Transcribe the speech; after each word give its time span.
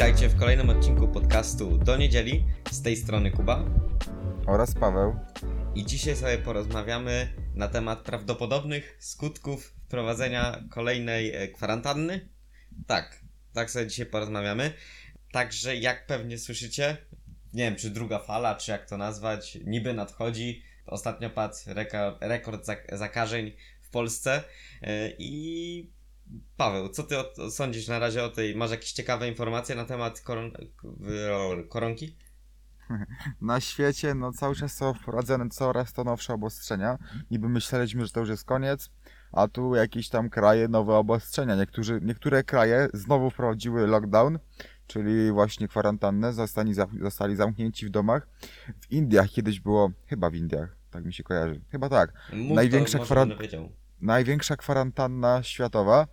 Witajcie 0.00 0.28
w 0.28 0.36
kolejnym 0.36 0.70
odcinku 0.70 1.08
podcastu 1.08 1.78
Do 1.78 1.96
Niedzieli. 1.96 2.44
Z 2.70 2.82
tej 2.82 2.96
strony 2.96 3.30
Kuba. 3.30 3.64
Oraz 4.46 4.74
Paweł. 4.74 5.16
I 5.74 5.86
dzisiaj 5.86 6.16
sobie 6.16 6.38
porozmawiamy 6.38 7.34
na 7.54 7.68
temat 7.68 7.98
prawdopodobnych 7.98 8.96
skutków 9.00 9.74
wprowadzenia 9.86 10.64
kolejnej 10.70 11.34
e, 11.34 11.48
kwarantanny. 11.48 12.28
Tak, 12.86 13.20
tak 13.54 13.70
sobie 13.70 13.86
dzisiaj 13.86 14.06
porozmawiamy. 14.06 14.72
Także 15.32 15.76
jak 15.76 16.06
pewnie 16.06 16.38
słyszycie, 16.38 16.96
nie 17.52 17.64
wiem 17.64 17.76
czy 17.76 17.90
druga 17.90 18.18
fala, 18.18 18.54
czy 18.54 18.70
jak 18.70 18.88
to 18.88 18.96
nazwać, 18.96 19.58
niby 19.64 19.94
nadchodzi. 19.94 20.62
Ostatnio 20.86 21.30
padł 21.30 21.56
rekord 22.20 22.66
zak- 22.66 22.96
zakażeń 22.96 23.52
w 23.80 23.90
Polsce 23.90 24.44
e, 24.82 25.10
i 25.18 25.99
Paweł, 26.56 26.88
co 26.88 27.02
ty 27.02 27.18
o, 27.18 27.50
sądzisz 27.50 27.88
na 27.88 27.98
razie 27.98 28.24
o 28.24 28.28
tej, 28.28 28.56
masz 28.56 28.70
jakieś 28.70 28.92
ciekawe 28.92 29.28
informacje 29.28 29.74
na 29.74 29.84
temat 29.84 30.20
koron, 30.20 30.52
koronki? 31.68 32.16
Na 33.40 33.60
świecie 33.60 34.14
no 34.14 34.32
cały 34.32 34.54
czas 34.54 34.72
są 34.72 34.94
wprowadzane 34.94 35.48
coraz 35.48 35.92
to 35.92 36.04
nowsze 36.04 36.34
obostrzenia. 36.34 36.98
Niby 37.30 37.48
myśleliśmy, 37.48 38.06
że 38.06 38.12
to 38.12 38.20
już 38.20 38.28
jest 38.28 38.44
koniec, 38.44 38.90
a 39.32 39.48
tu 39.48 39.74
jakieś 39.74 40.08
tam 40.08 40.30
kraje 40.30 40.68
nowe 40.68 40.94
obostrzenia. 40.94 41.56
Niektórzy, 41.56 42.00
niektóre 42.02 42.44
kraje 42.44 42.88
znowu 42.94 43.30
wprowadziły 43.30 43.86
lockdown, 43.86 44.38
czyli 44.86 45.32
właśnie 45.32 45.68
kwarantannę, 45.68 46.32
zostali, 46.32 46.74
zostali 47.00 47.36
zamknięci 47.36 47.86
w 47.86 47.90
domach. 47.90 48.28
W 48.80 48.92
Indiach 48.92 49.30
kiedyś 49.30 49.60
było, 49.60 49.90
chyba 50.06 50.30
w 50.30 50.34
Indiach, 50.34 50.76
tak 50.90 51.04
mi 51.04 51.12
się 51.12 51.22
kojarzy, 51.22 51.60
chyba 51.70 51.88
tak, 51.88 52.12
Mów 52.32 52.56
Największa 52.56 52.98
to, 52.98 53.04
kwaran-. 53.04 53.70
Największa 54.00 54.56
kwarantanna 54.56 55.42
światowa, 55.42 56.06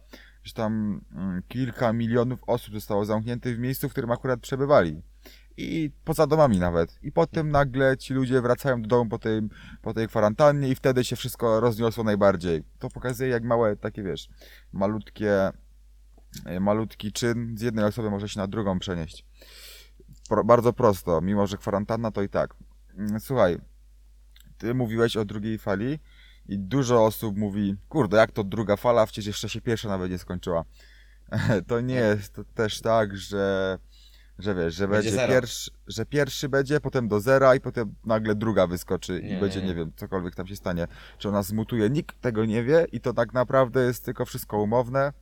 że 0.43 0.53
tam 0.53 1.01
mm, 1.15 1.43
kilka 1.47 1.93
milionów 1.93 2.39
osób 2.47 2.73
zostało 2.73 3.05
zamkniętych 3.05 3.55
w 3.55 3.59
miejscu, 3.59 3.89
w 3.89 3.91
którym 3.91 4.11
akurat 4.11 4.39
przebywali. 4.39 5.02
I 5.57 5.91
poza 6.03 6.27
domami 6.27 6.59
nawet. 6.59 6.99
I 7.03 7.11
potem 7.11 7.49
nagle 7.49 7.97
ci 7.97 8.13
ludzie 8.13 8.41
wracają 8.41 8.81
do 8.81 8.88
domu 8.88 9.09
po 9.09 9.19
tej, 9.19 9.41
po 9.81 9.94
tej 9.94 10.07
kwarantannie 10.07 10.69
i 10.69 10.75
wtedy 10.75 11.03
się 11.03 11.16
wszystko 11.16 11.59
rozniosło 11.59 12.03
najbardziej. 12.03 12.63
To 12.79 12.89
pokazuje 12.89 13.29
jak 13.29 13.44
małe 13.44 13.75
takie, 13.75 14.03
wiesz, 14.03 14.29
malutkie, 14.73 15.51
e, 16.45 16.59
malutki 16.59 17.11
czyn 17.11 17.57
z 17.57 17.61
jednej 17.61 17.85
osoby 17.85 18.09
może 18.09 18.29
się 18.29 18.39
na 18.39 18.47
drugą 18.47 18.79
przenieść. 18.79 19.25
Pro, 20.29 20.44
bardzo 20.44 20.73
prosto, 20.73 21.22
mimo 21.22 21.47
że 21.47 21.57
kwarantanna 21.57 22.11
to 22.11 22.22
i 22.22 22.29
tak. 22.29 22.53
Mm, 22.97 23.19
Słuchaj, 23.19 23.57
ty 24.57 24.73
mówiłeś 24.73 25.17
o 25.17 25.25
drugiej 25.25 25.57
fali 25.57 25.99
i 26.48 26.59
dużo 26.59 27.06
osób 27.06 27.38
mówi, 27.38 27.76
kurde, 27.90 28.17
jak 28.17 28.31
to 28.31 28.44
druga 28.44 28.76
fala, 28.76 29.06
przecież 29.06 29.26
jeszcze 29.26 29.50
się 29.50 29.62
pierwsza 29.62 29.90
nawet 29.90 30.12
nie 30.12 30.17
skończyła. 30.17 30.64
To 31.67 31.81
nie 31.81 31.95
jest 31.95 32.34
to 32.34 32.44
też 32.44 32.81
tak, 32.81 33.17
że, 33.17 33.78
że 34.40 34.56
wiesz, 34.56 34.75
że 34.75 34.88
Będzie 34.88 35.12
będzie, 35.12 35.28
pierwszy, 35.28 35.72
że 35.88 36.06
pierwszy 36.06 36.50
będzie, 36.50 36.80
potem 36.80 37.08
do 37.08 37.20
zera 37.20 37.56
i 37.56 37.59
potem 37.59 37.95
nagle 38.06 38.36
druga 38.36 38.68
wyskoczy 38.68 39.22
Nie, 39.23 39.38
i 39.38 39.40
będzie, 39.40 39.59
nie, 39.59 39.66
nie. 39.66 39.70
nie 39.70 39.75
wiem, 39.75 39.92
cokolwiek 39.95 40.36
tam 40.36 40.48
się 40.48 40.56
stanie, 40.56 40.88
że 41.20 41.30
ona 41.30 41.44
zmutuje. 41.44 41.90
Nikt 41.90 42.22
tego 42.22 42.45
nie 42.45 42.64
wie 42.64 42.86
i 42.92 43.02
to 43.02 43.14
tak 43.14 43.34
naprawdę 43.34 43.86
jest 43.86 44.06
tylko 44.06 44.25
wszystko 44.25 44.62
umowne, 44.62 45.14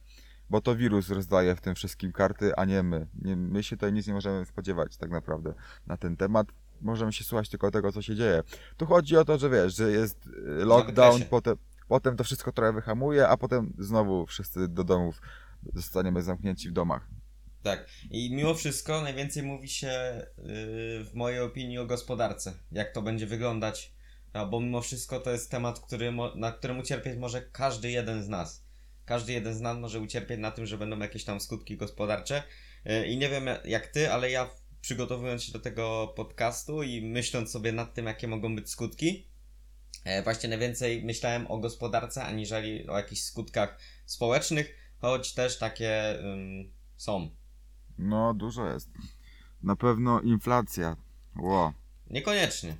bo 0.49 0.61
to 0.61 0.75
wirus 0.75 1.09
rozdaje 1.09 1.55
w 1.55 1.61
tym 1.61 1.75
wszystkim 1.75 2.11
karty, 2.11 2.55
a 2.55 2.65
nie 2.65 2.83
my. 2.83 3.07
Nie, 3.21 3.35
my 3.35 3.63
się 3.63 3.75
tutaj 3.75 3.93
nic 3.93 4.07
nie 4.07 4.13
możemy 4.13 4.45
spodziewać 4.45 4.97
tak 4.97 5.11
naprawdę 5.11 5.53
na 5.87 5.97
ten 5.97 6.17
temat. 6.17 6.47
Możemy 6.81 7.13
się 7.13 7.23
słuchać 7.23 7.49
tylko 7.49 7.71
tego, 7.71 7.91
co 7.91 8.01
się 8.01 8.15
dzieje. 8.15 8.43
Tu 8.77 8.85
chodzi 8.85 9.17
o 9.17 9.25
to, 9.25 9.37
że 9.37 9.49
wiesz, 9.49 9.75
że 9.75 9.91
jest 9.91 10.27
y, 10.27 10.65
lockdown, 10.65 11.21
potem, 11.29 11.57
potem 11.87 12.17
to 12.17 12.23
wszystko 12.23 12.51
trochę 12.51 12.73
wyhamuje, 12.73 13.27
a 13.27 13.37
potem 13.37 13.73
znowu 13.77 14.25
wszyscy 14.25 14.67
do 14.67 14.83
domów 14.83 15.21
zostaniemy 15.73 16.21
zamknięci 16.21 16.69
w 16.69 16.73
domach. 16.73 17.07
Tak. 17.65 17.89
I 18.11 18.35
mimo 18.35 18.53
wszystko 18.53 19.01
najwięcej 19.01 19.43
mówi 19.43 19.67
się 19.67 20.21
yy, 20.37 20.43
w 21.03 21.11
mojej 21.13 21.39
opinii 21.39 21.77
o 21.77 21.85
gospodarce. 21.85 22.53
Jak 22.71 22.91
to 22.91 23.01
będzie 23.01 23.27
wyglądać. 23.27 23.93
No, 24.33 24.47
bo 24.47 24.59
mimo 24.59 24.81
wszystko 24.81 25.19
to 25.19 25.31
jest 25.31 25.51
temat, 25.51 25.79
który 25.79 26.13
na 26.35 26.51
którym 26.51 26.79
ucierpieć 26.79 27.17
może 27.17 27.41
każdy 27.41 27.91
jeden 27.91 28.23
z 28.23 28.27
nas. 28.27 28.65
Każdy 29.05 29.33
jeden 29.33 29.53
z 29.53 29.61
nas 29.61 29.77
może 29.77 29.99
ucierpieć 29.99 30.39
na 30.39 30.51
tym, 30.51 30.65
że 30.65 30.77
będą 30.77 30.99
jakieś 30.99 31.23
tam 31.23 31.39
skutki 31.39 31.77
gospodarcze. 31.77 32.43
Yy, 32.85 33.07
I 33.07 33.17
nie 33.17 33.29
wiem 33.29 33.45
jak 33.65 33.87
ty, 33.87 34.11
ale 34.11 34.31
ja 34.31 34.49
przygotowując 34.85 35.43
się 35.43 35.51
do 35.51 35.59
tego 35.59 36.13
podcastu 36.15 36.83
i 36.83 37.01
myśląc 37.01 37.51
sobie 37.51 37.71
nad 37.71 37.93
tym, 37.93 38.05
jakie 38.05 38.27
mogą 38.27 38.55
być 38.55 38.69
skutki, 38.69 39.27
e, 40.03 40.23
właśnie 40.23 40.49
najwięcej 40.49 41.03
myślałem 41.03 41.51
o 41.51 41.57
gospodarce, 41.57 42.23
aniżeli 42.23 42.87
o 42.87 42.97
jakichś 42.97 43.21
skutkach 43.21 43.79
społecznych, 44.05 44.75
choć 44.97 45.33
też 45.33 45.57
takie 45.57 46.19
ym, 46.19 46.73
są. 46.97 47.29
No, 47.97 48.33
dużo 48.33 48.73
jest. 48.73 48.89
Na 49.63 49.75
pewno 49.75 50.21
inflacja. 50.21 50.95
Ło. 51.35 51.73
Niekoniecznie. 52.09 52.75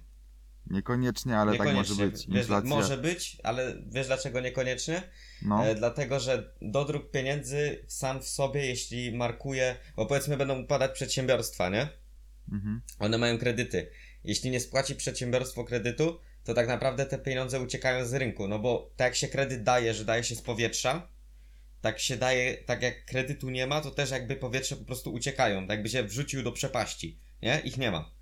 Niekoniecznie, 0.67 1.37
ale 1.37 1.51
tak 1.57 1.67
niekoniecznie. 1.67 1.95
może 1.95 2.11
być. 2.11 2.25
Inflacja. 2.25 2.69
może 2.69 2.97
być, 2.97 3.37
ale 3.43 3.75
wiesz 3.87 4.07
dlaczego 4.07 4.41
niekoniecznie? 4.41 5.03
No, 5.41 5.65
E, 5.65 5.75
dlatego, 5.75 6.19
że 6.19 6.53
dodruk 6.61 7.11
pieniędzy 7.11 7.85
sam 7.87 8.21
w 8.21 8.27
sobie, 8.27 8.65
jeśli 8.65 9.11
markuje, 9.11 9.75
bo 9.95 10.05
powiedzmy 10.05 10.37
będą 10.37 10.61
upadać 10.61 10.91
przedsiębiorstwa, 10.91 11.69
nie? 11.69 11.89
mhm. 12.51 12.81
One 12.99 13.17
mają 13.17 13.37
kredyty. 13.37 13.89
Jeśli 14.23 14.49
nie 14.49 14.59
spłaci 14.59 14.95
przedsiębiorstwo 14.95 15.63
kredytu, 15.63 16.19
to 16.43 16.53
tak 16.53 16.67
naprawdę 16.67 17.05
te 17.05 17.17
pieniądze 17.17 17.61
uciekają 17.61 18.05
z 18.05 18.13
rynku, 18.13 18.47
no 18.47 18.59
bo 18.59 18.91
tak 18.95 19.05
jak 19.05 19.15
się 19.15 19.27
kredyt 19.27 19.63
daje, 19.63 19.93
że 19.93 20.05
daje 20.05 20.23
się 20.23 20.35
z 20.35 20.41
powietrza, 20.41 21.07
tak 21.81 21.99
się 21.99 22.17
daje, 22.17 22.57
tak 22.57 22.81
jak 22.81 23.05
kredytu 23.05 23.49
nie 23.49 23.67
ma, 23.67 23.81
to 23.81 23.91
też 23.91 24.11
jakby 24.11 24.35
powietrze 24.35 24.75
po 24.75 24.85
prostu 24.85 25.13
uciekają, 25.13 25.61
tak 25.61 25.69
jakby 25.69 25.89
się 25.89 26.03
wrzucił 26.03 26.43
do 26.43 26.51
przepaści, 26.51 27.19
nie? 27.41 27.61
Ich 27.63 27.77
nie 27.77 27.91
ma. 27.91 28.14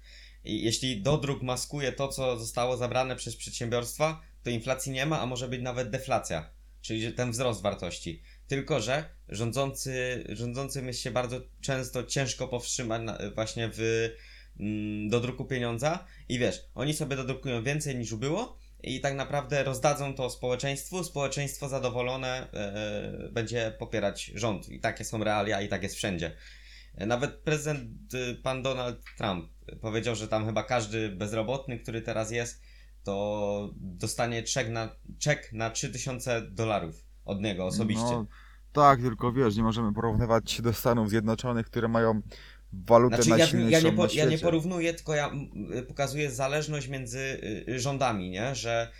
Jeśli 0.43 1.01
dodruk 1.01 1.41
maskuje 1.41 1.91
to, 1.91 2.07
co 2.07 2.39
zostało 2.39 2.77
zabrane 2.77 3.15
przez 3.15 3.35
przedsiębiorstwa, 3.35 4.21
to 4.43 4.49
inflacji 4.49 4.91
nie 4.91 5.05
ma, 5.05 5.21
a 5.21 5.25
może 5.25 5.47
być 5.47 5.61
nawet 5.61 5.89
deflacja, 5.89 6.49
czyli 6.81 7.13
ten 7.13 7.31
wzrost 7.31 7.61
wartości. 7.61 8.21
Tylko, 8.47 8.81
że 8.81 9.09
rządzący, 9.29 10.23
rządzącym 10.29 10.87
jest 10.87 10.99
się 10.99 11.11
bardzo 11.11 11.41
często 11.61 12.03
ciężko 12.03 12.47
powstrzymać 12.47 13.01
właśnie 13.35 13.69
w 13.73 14.09
mm, 14.59 15.09
dodruku 15.09 15.45
pieniądza 15.45 16.05
i 16.29 16.39
wiesz, 16.39 16.65
oni 16.75 16.93
sobie 16.93 17.15
dodrukują 17.15 17.63
więcej 17.63 17.95
niż 17.95 18.15
było 18.15 18.57
i 18.83 19.01
tak 19.01 19.15
naprawdę 19.15 19.63
rozdadzą 19.63 20.13
to 20.13 20.29
społeczeństwu, 20.29 21.03
społeczeństwo 21.03 21.69
zadowolone 21.69 22.47
e, 22.53 23.29
będzie 23.31 23.73
popierać 23.79 24.31
rząd 24.35 24.69
i 24.69 24.79
takie 24.79 25.05
są 25.05 25.23
realia 25.23 25.61
i 25.61 25.67
tak 25.67 25.83
jest 25.83 25.95
wszędzie. 25.95 26.31
Nawet 26.97 27.31
prezydent 27.31 28.13
y, 28.13 28.35
pan 28.43 28.63
Donald 28.63 28.99
Trump 29.17 29.49
powiedział, 29.81 30.15
że 30.15 30.27
tam 30.27 30.45
chyba 30.45 30.63
każdy 30.63 31.09
bezrobotny, 31.09 31.79
który 31.79 32.01
teraz 32.01 32.31
jest, 32.31 32.61
to 33.03 33.69
dostanie 33.75 34.43
czek 34.43 34.69
na, 34.69 34.89
czek 35.19 35.53
na 35.53 35.69
3000 35.69 36.41
dolarów 36.41 37.05
od 37.25 37.41
niego 37.41 37.65
osobiście. 37.65 38.11
No, 38.11 38.27
tak, 38.73 39.01
tylko 39.01 39.31
wiesz, 39.31 39.55
nie 39.55 39.63
możemy 39.63 39.93
porównywać 39.93 40.51
się 40.51 40.63
do 40.63 40.73
Stanów 40.73 41.09
Zjednoczonych, 41.09 41.65
które 41.65 41.87
mają 41.87 42.21
walutę 42.73 43.23
Znaczy, 43.23 43.57
ja, 43.57 43.69
ja, 43.69 43.79
nie 43.79 43.91
na 43.91 43.97
po, 43.97 44.13
ja 44.13 44.25
nie 44.25 44.37
porównuję, 44.37 44.93
tylko 44.93 45.15
ja 45.15 45.31
y, 45.77 45.83
pokazuję 45.83 46.31
zależność 46.31 46.87
między 46.87 47.19
y, 47.69 47.79
rządami, 47.79 48.29
nie? 48.29 48.55
Że 48.55 48.91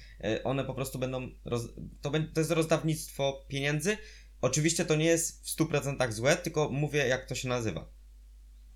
one 0.44 0.64
po 0.64 0.74
prostu 0.74 1.00
będą. 1.00 1.30
Roz, 1.46 1.68
to, 2.02 2.12
to 2.34 2.40
jest 2.40 2.52
rozdawnictwo 2.52 3.46
pieniędzy. 3.48 3.98
Oczywiście 4.44 4.86
to 4.86 4.96
nie 4.96 5.06
jest 5.06 5.46
w 5.46 5.58
100% 5.58 6.12
złe, 6.12 6.36
tylko 6.36 6.70
mówię, 6.70 7.08
jak 7.08 7.26
to 7.26 7.36
się 7.36 7.50
nazywa. 7.50 7.90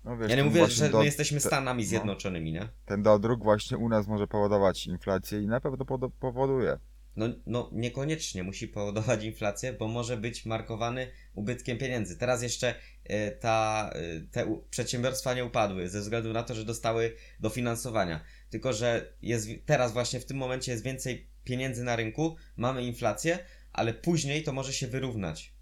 No, 0.04 0.16
wiesz, 0.16 0.30
Ja 0.30 0.36
nie 0.36 0.44
mówię, 0.44 0.66
że 0.66 0.88
do- 0.88 0.98
my 0.98 1.04
jesteśmy 1.04 1.40
te- 1.40 1.46
Stanami 1.46 1.82
no. 1.82 1.88
Zjednoczonymi, 1.88 2.52
nie? 2.52 2.68
Ten 2.84 3.02
dodruk 3.02 3.42
właśnie 3.42 3.76
u 3.78 3.88
nas 3.88 4.06
może 4.06 4.26
powodować 4.26 4.86
inflację 4.86 5.42
i 5.42 5.46
na 5.46 5.60
pewno 5.60 5.84
powoduje. 6.20 6.78
No, 7.16 7.26
no 7.46 7.70
niekoniecznie 7.72 8.42
musi 8.42 8.68
powodować 8.68 9.24
inflację, 9.24 9.72
bo 9.72 9.88
może 9.88 10.16
być 10.16 10.46
markowany 10.46 11.10
ubytkiem 11.34 11.78
pieniędzy. 11.78 12.16
Teraz 12.16 12.42
jeszcze 12.42 12.74
e, 13.04 13.30
ta, 13.30 13.90
e, 13.94 14.20
te 14.20 14.60
przedsiębiorstwa 14.70 15.34
nie 15.34 15.44
upadły 15.44 15.88
ze 15.88 16.00
względu 16.00 16.32
na 16.32 16.42
to, 16.42 16.54
że 16.54 16.64
dostały 16.64 17.14
dofinansowania. 17.40 18.24
Tylko, 18.50 18.72
że 18.72 19.12
jest, 19.22 19.48
teraz 19.66 19.92
właśnie 19.92 20.20
w 20.20 20.26
tym 20.26 20.36
momencie 20.36 20.72
jest 20.72 20.84
więcej 20.84 21.30
pieniędzy 21.44 21.84
na 21.84 21.96
rynku, 21.96 22.36
mamy 22.56 22.84
inflację, 22.84 23.38
ale 23.72 23.94
później 23.94 24.42
to 24.42 24.52
może 24.52 24.72
się 24.72 24.86
wyrównać. 24.86 25.57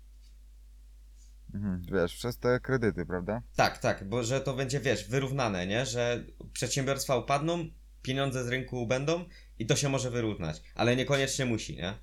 Mhm, 1.55 1.83
wiesz, 1.93 2.15
przez 2.17 2.39
te 2.39 2.61
kredyty, 2.61 3.07
prawda? 3.07 3.43
Tak, 3.57 3.79
tak, 3.79 4.09
bo 4.09 4.23
że 4.23 4.41
to 4.41 4.55
będzie, 4.55 4.81
wiesz, 4.81 5.09
wyrównane, 5.09 5.67
nie? 5.67 5.87
Że 5.87 6.25
przedsiębiorstwa 6.53 7.17
upadną, 7.17 7.65
pieniądze 8.03 8.45
z 8.45 8.49
rynku 8.49 8.87
będą 8.87 9.25
i 9.59 9.67
to 9.67 9.77
się 9.77 9.89
może 9.89 10.11
wyrównać, 10.11 10.63
ale 10.75 10.97
niekoniecznie 10.97 11.47
musi, 11.47 11.77
nie? 11.77 11.95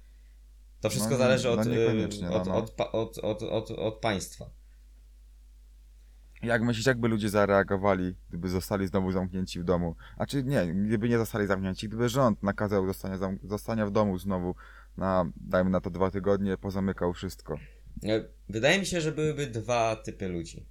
To 0.82 0.90
wszystko 0.90 1.12
No, 1.12 1.18
zależy 1.18 1.48
no 1.48 1.54
od, 1.54 1.68
y, 1.68 2.08
no, 2.22 2.36
od, 2.36 2.48
no. 2.48 2.56
od, 2.56 2.80
od, 2.80 3.18
od, 3.18 3.44
od, 3.44 3.72
od 3.72 4.00
państwa. 4.00 4.46
Jak 6.44 6.62
myślisz, 6.62 6.86
jakby 6.86 7.08
ludzie 7.08 7.30
zareagowali, 7.30 8.16
gdyby 8.30 8.50
zostali 8.50 8.88
znowu 8.88 9.12
zamknięci 9.12 9.60
w 9.60 9.64
domu? 9.64 9.96
A 10.18 10.26
czy 10.26 10.44
nie, 10.44 10.74
gdyby 10.74 11.10
nie 11.10 11.18
zostali 11.18 11.48
zamknięci, 11.48 11.88
gdyby 11.88 12.10
rząd 12.10 12.44
nakazał 12.44 12.88
zostania, 12.88 13.18
zostania 13.44 13.86
w 13.86 13.92
domu 13.92 14.18
znowu 14.18 14.56
na, 14.98 15.26
dajmy 15.36 15.70
na 15.70 15.82
to 15.82 15.90
dwa 15.90 16.12
tygodnie, 16.12 16.58
pozamykał 16.58 17.14
wszystko. 17.14 17.58
E, 18.04 18.24
Wydaje 18.50 18.80
mi 18.80 18.86
się, 18.86 19.02
że 19.02 19.12
byłyby 19.12 19.48
dwa 19.48 19.96
typy 19.96 20.28
ludzi. 20.28 20.66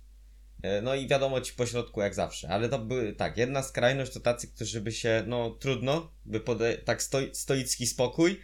E, 0.63 0.83
No 0.83 0.95
i 0.95 1.09
wiadomo 1.09 1.41
ci 1.41 1.53
po 1.53 1.67
środku 1.67 2.01
jak 2.01 2.15
zawsze, 2.15 2.49
ale 2.49 2.69
to 2.69 2.79
były 2.79 3.13
tak, 3.13 3.37
jedna 3.37 3.63
skrajność 3.63 4.13
to 4.13 4.21
tacy, 4.21 4.49
którzy 4.49 4.81
by 4.81 4.93
się, 4.93 5.25
no 5.27 5.51
trudno, 5.51 6.13
by 6.25 6.41
pode, 6.41 6.79
tak 6.79 7.03
stoi, 7.03 7.31
stoicki 7.35 7.87
spokój, 7.87 8.41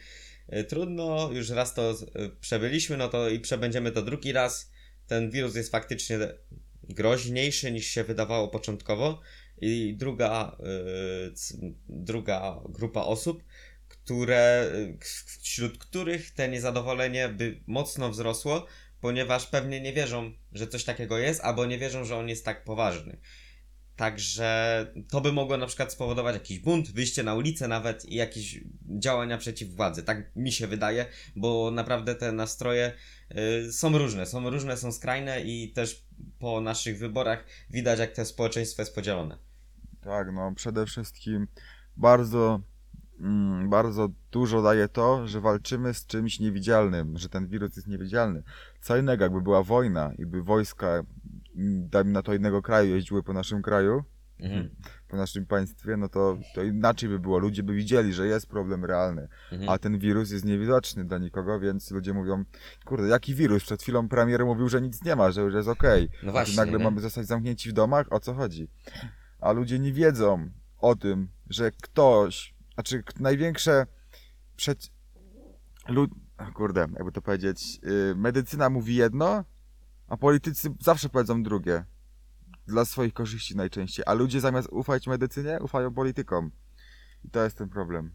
E, 0.48 0.64
trudno, 0.64 1.30
już 1.32 1.50
raz 1.50 1.74
to 1.74 1.94
przebyliśmy, 2.40 2.96
no 2.96 3.08
to 3.08 3.28
i 3.28 3.40
przebędziemy 3.40 3.92
to 3.92 4.02
drugi 4.02 4.32
raz, 4.32 4.70
ten 5.06 5.30
wirus 5.30 5.54
jest 5.54 5.70
faktycznie 5.70 6.18
groźniejszy 6.82 7.72
niż 7.72 7.86
się 7.86 8.04
wydawało 8.04 8.48
początkowo. 8.48 9.20
I 9.60 9.94
druga, 9.98 10.56
c- 11.34 11.54
druga 11.88 12.60
grupa 12.68 13.00
osób, 13.00 13.44
które, 14.08 14.70
k- 15.00 15.06
wśród 15.42 15.78
których 15.78 16.30
te 16.30 16.48
niezadowolenie 16.48 17.28
by 17.28 17.60
mocno 17.66 18.10
wzrosło, 18.10 18.66
ponieważ 19.00 19.46
pewnie 19.46 19.80
nie 19.80 19.92
wierzą, 19.92 20.32
że 20.52 20.66
coś 20.66 20.84
takiego 20.84 21.18
jest, 21.18 21.40
albo 21.40 21.66
nie 21.66 21.78
wierzą, 21.78 22.04
że 22.04 22.16
on 22.16 22.28
jest 22.28 22.44
tak 22.44 22.64
poważny. 22.64 23.18
Także 23.96 24.86
to 25.10 25.20
by 25.20 25.32
mogło 25.32 25.56
na 25.56 25.66
przykład 25.66 25.92
spowodować 25.92 26.34
jakiś 26.34 26.58
bunt, 26.58 26.90
wyjście 26.90 27.22
na 27.22 27.34
ulicę 27.34 27.68
nawet 27.68 28.04
i 28.04 28.14
jakieś 28.14 28.60
działania 28.98 29.38
przeciw 29.38 29.68
władzy. 29.76 30.02
Tak 30.02 30.36
mi 30.36 30.52
się 30.52 30.66
wydaje, 30.66 31.06
bo 31.36 31.70
naprawdę 31.70 32.14
te 32.14 32.32
nastroje 32.32 32.92
y, 33.66 33.72
są 33.72 33.98
różne, 33.98 34.26
są 34.26 34.50
różne, 34.50 34.76
są 34.76 34.92
skrajne 34.92 35.40
i 35.40 35.72
też 35.72 36.06
po 36.38 36.60
naszych 36.60 36.98
wyborach 36.98 37.44
widać, 37.70 37.98
jak 37.98 38.12
to 38.12 38.24
społeczeństwo 38.24 38.82
jest 38.82 38.94
podzielone. 38.94 39.38
Tak, 40.00 40.28
no 40.32 40.52
przede 40.56 40.86
wszystkim 40.86 41.46
bardzo, 41.96 42.60
bardzo 43.68 44.08
dużo 44.32 44.62
daje 44.62 44.88
to, 44.88 45.26
że 45.26 45.40
walczymy 45.40 45.94
z 45.94 46.06
czymś 46.06 46.40
niewidzialnym, 46.40 47.18
że 47.18 47.28
ten 47.28 47.46
wirus 47.46 47.76
jest 47.76 47.88
niewidzialny. 47.88 48.42
Co 48.80 48.96
innego, 48.96 49.24
jakby 49.24 49.40
była 49.40 49.62
wojna 49.62 50.12
i 50.18 50.26
by 50.26 50.42
wojska, 50.42 50.86
mm, 51.56 51.88
dajmy 51.88 52.10
na 52.12 52.22
to 52.22 52.34
innego 52.34 52.62
kraju, 52.62 52.94
jeździły 52.94 53.22
po 53.22 53.32
naszym 53.32 53.62
kraju, 53.62 54.04
Mhm. 54.40 54.70
po 55.08 55.16
naszym 55.16 55.46
państwie, 55.46 55.96
no 55.96 56.08
to, 56.08 56.38
to 56.54 56.62
inaczej 56.62 57.08
by 57.08 57.18
było. 57.18 57.38
Ludzie 57.38 57.62
by 57.62 57.74
widzieli, 57.74 58.12
że 58.12 58.26
jest 58.26 58.46
problem 58.46 58.84
realny, 58.84 59.28
Mhm. 59.52 59.70
a 59.70 59.78
ten 59.78 59.98
wirus 59.98 60.30
jest 60.30 60.44
niewidoczny 60.44 61.04
dla 61.04 61.18
nikogo, 61.18 61.60
więc 61.60 61.90
ludzie 61.90 62.14
mówią, 62.14 62.44
kurde, 62.84 63.08
jaki 63.08 63.34
wirus? 63.34 63.62
Przed 63.62 63.82
chwilą 63.82 64.08
premier 64.08 64.44
mówił, 64.44 64.68
że 64.68 64.80
nic 64.82 65.04
nie 65.04 65.16
ma, 65.16 65.30
że 65.30 65.40
już 65.40 65.54
jest 65.54 65.68
okej. 65.68 66.08
No 66.22 66.32
właśnie. 66.32 66.54
tu 66.54 66.60
nagle 66.60 66.78
nie? 66.78 66.84
mamy 66.84 67.00
zostać 67.00 67.26
zamknięci 67.26 67.70
w 67.70 67.72
domach? 67.72 68.06
O 68.10 68.20
co 68.20 68.34
chodzi? 68.34 68.68
A 69.40 69.52
ludzie 69.52 69.78
nie 69.78 69.92
wiedzą 69.92 70.50
o 70.78 70.96
tym, 70.96 71.28
że 71.50 71.70
ktoś, 71.72 72.54
znaczy 72.78 73.02
największe 73.20 73.86
przed... 74.56 74.90
Lud... 75.88 76.10
Kurde, 76.54 76.80
jakby 76.80 77.12
to 77.12 77.22
powiedzieć, 77.22 77.78
yy, 77.82 78.14
medycyna 78.16 78.70
mówi 78.70 78.94
jedno, 78.94 79.44
a 80.08 80.16
politycy 80.16 80.68
zawsze 80.80 81.08
powiedzą 81.08 81.42
drugie. 81.42 81.84
Dla 82.66 82.84
swoich 82.84 83.14
korzyści 83.14 83.56
najczęściej. 83.56 84.04
A 84.08 84.14
ludzie 84.14 84.40
zamiast 84.40 84.68
ufać 84.70 85.06
medycynie, 85.06 85.58
ufają 85.60 85.94
politykom. 85.94 86.50
I 87.24 87.30
to 87.30 87.44
jest 87.44 87.58
ten 87.58 87.68
problem. 87.68 88.12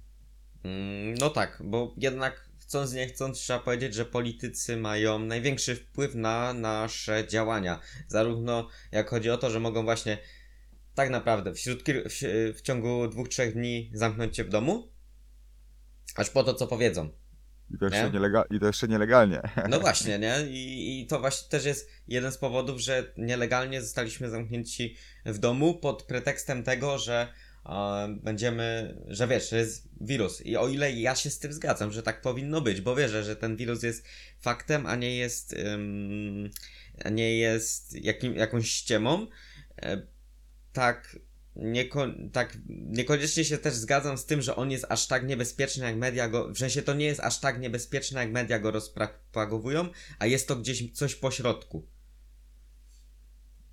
Mm, 0.63 1.13
No 1.19 1.29
tak, 1.29 1.61
bo 1.65 1.93
jednak 1.97 2.49
chcąc 2.59 2.93
nie 2.93 3.07
chcąc 3.07 3.37
trzeba 3.37 3.59
powiedzieć, 3.59 3.93
że 3.93 4.05
politycy 4.05 4.77
mają 4.77 5.19
największy 5.19 5.75
wpływ 5.75 6.15
na 6.15 6.53
nasze 6.53 7.27
działania. 7.27 7.79
Zarówno 8.07 8.67
jak 8.91 9.09
chodzi 9.09 9.29
o 9.29 9.37
to, 9.37 9.49
że 9.49 9.59
mogą 9.59 9.83
właśnie 9.83 10.17
tak 10.95 11.09
naprawdę 11.09 11.53
wśród, 11.53 11.83
w, 11.83 12.53
w 12.57 12.61
ciągu 12.61 13.07
dwóch, 13.07 13.29
trzech 13.29 13.53
dni 13.53 13.91
zamknąć 13.93 14.35
cię 14.35 14.43
w 14.43 14.49
domu, 14.49 14.91
aż 16.15 16.29
po 16.29 16.43
to, 16.43 16.53
co 16.53 16.67
powiedzą. 16.67 17.09
I 17.75 17.77
to 17.77 17.85
jeszcze, 17.85 18.03
Nie? 18.03 18.11
nielega... 18.11 18.43
I 18.51 18.59
to 18.59 18.67
jeszcze 18.67 18.87
nielegalnie. 18.87 19.41
No 19.69 19.79
właśnie, 19.85 20.19
nie? 20.19 20.35
I, 20.49 21.01
I 21.01 21.07
to 21.07 21.19
właśnie 21.19 21.49
też 21.49 21.65
jest 21.65 21.89
jeden 22.07 22.31
z 22.31 22.37
powodów, 22.37 22.79
że 22.79 23.13
nielegalnie 23.17 23.81
zostaliśmy 23.81 24.29
zamknięci 24.29 24.97
w 25.25 25.37
domu 25.37 25.79
pod 25.79 26.03
pretekstem 26.03 26.63
tego, 26.63 26.97
że 26.97 27.27
e, 27.65 28.15
będziemy, 28.21 28.97
że 29.07 29.27
wiesz, 29.27 29.49
że 29.49 29.57
jest 29.57 29.89
wirus. 30.01 30.41
I 30.41 30.57
o 30.57 30.67
ile 30.67 30.91
ja 30.91 31.15
się 31.15 31.29
z 31.29 31.39
tym 31.39 31.53
zgadzam, 31.53 31.91
że 31.91 32.03
tak 32.03 32.21
powinno 32.21 32.61
być, 32.61 32.81
bo 32.81 32.95
wierzę, 32.95 33.23
że 33.23 33.35
ten 33.35 33.55
wirus 33.55 33.83
jest 33.83 34.05
faktem, 34.39 34.85
a 34.85 34.95
nie 34.95 35.17
jest, 35.17 35.55
a 37.05 37.09
nie 37.09 37.37
jest 37.37 38.03
jakim, 38.03 38.35
jakąś 38.35 38.69
ściemą, 38.69 39.27
e, 39.81 40.12
tak 40.73 41.17
Nieko, 41.55 42.07
tak, 42.31 42.57
niekoniecznie 42.69 43.45
się 43.45 43.57
też 43.57 43.73
zgadzam 43.73 44.17
z 44.17 44.25
tym, 44.25 44.41
że 44.41 44.55
on 44.55 44.71
jest 44.71 44.85
aż 44.89 45.07
tak 45.07 45.27
niebezpieczny, 45.27 45.85
jak 45.85 45.95
media 45.95 46.29
go. 46.29 46.53
W 46.53 46.57
sensie 46.57 46.81
to 46.81 46.93
nie 46.93 47.05
jest 47.05 47.19
aż 47.19 47.39
tak 47.39 47.59
niebezpieczne, 47.59 48.19
jak 48.19 48.31
media 48.31 48.59
go 48.59 48.71
rozpropagowują, 48.71 49.89
a 50.19 50.25
jest 50.25 50.47
to 50.47 50.55
gdzieś 50.55 50.91
coś 50.91 51.15
po 51.15 51.31
środku. 51.31 51.87